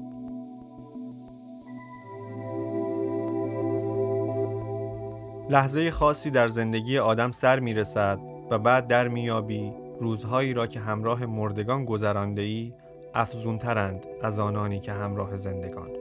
لحظه 5.49 5.91
خاصی 5.91 6.31
در 6.31 6.47
زندگی 6.47 6.97
آدم 6.97 7.31
سر 7.31 7.59
می 7.59 7.73
رسد 7.73 8.28
و 8.51 8.59
بعد 8.59 8.87
در 8.87 9.07
میابی 9.07 9.73
روزهایی 9.99 10.53
را 10.53 10.67
که 10.67 10.79
همراه 10.79 11.25
مردگان 11.25 11.85
گذرانده 11.85 12.41
ای 12.41 12.73
افزونترند 13.13 14.05
از 14.21 14.39
آنانی 14.39 14.79
که 14.79 14.91
همراه 14.91 15.35
زندگان. 15.35 15.98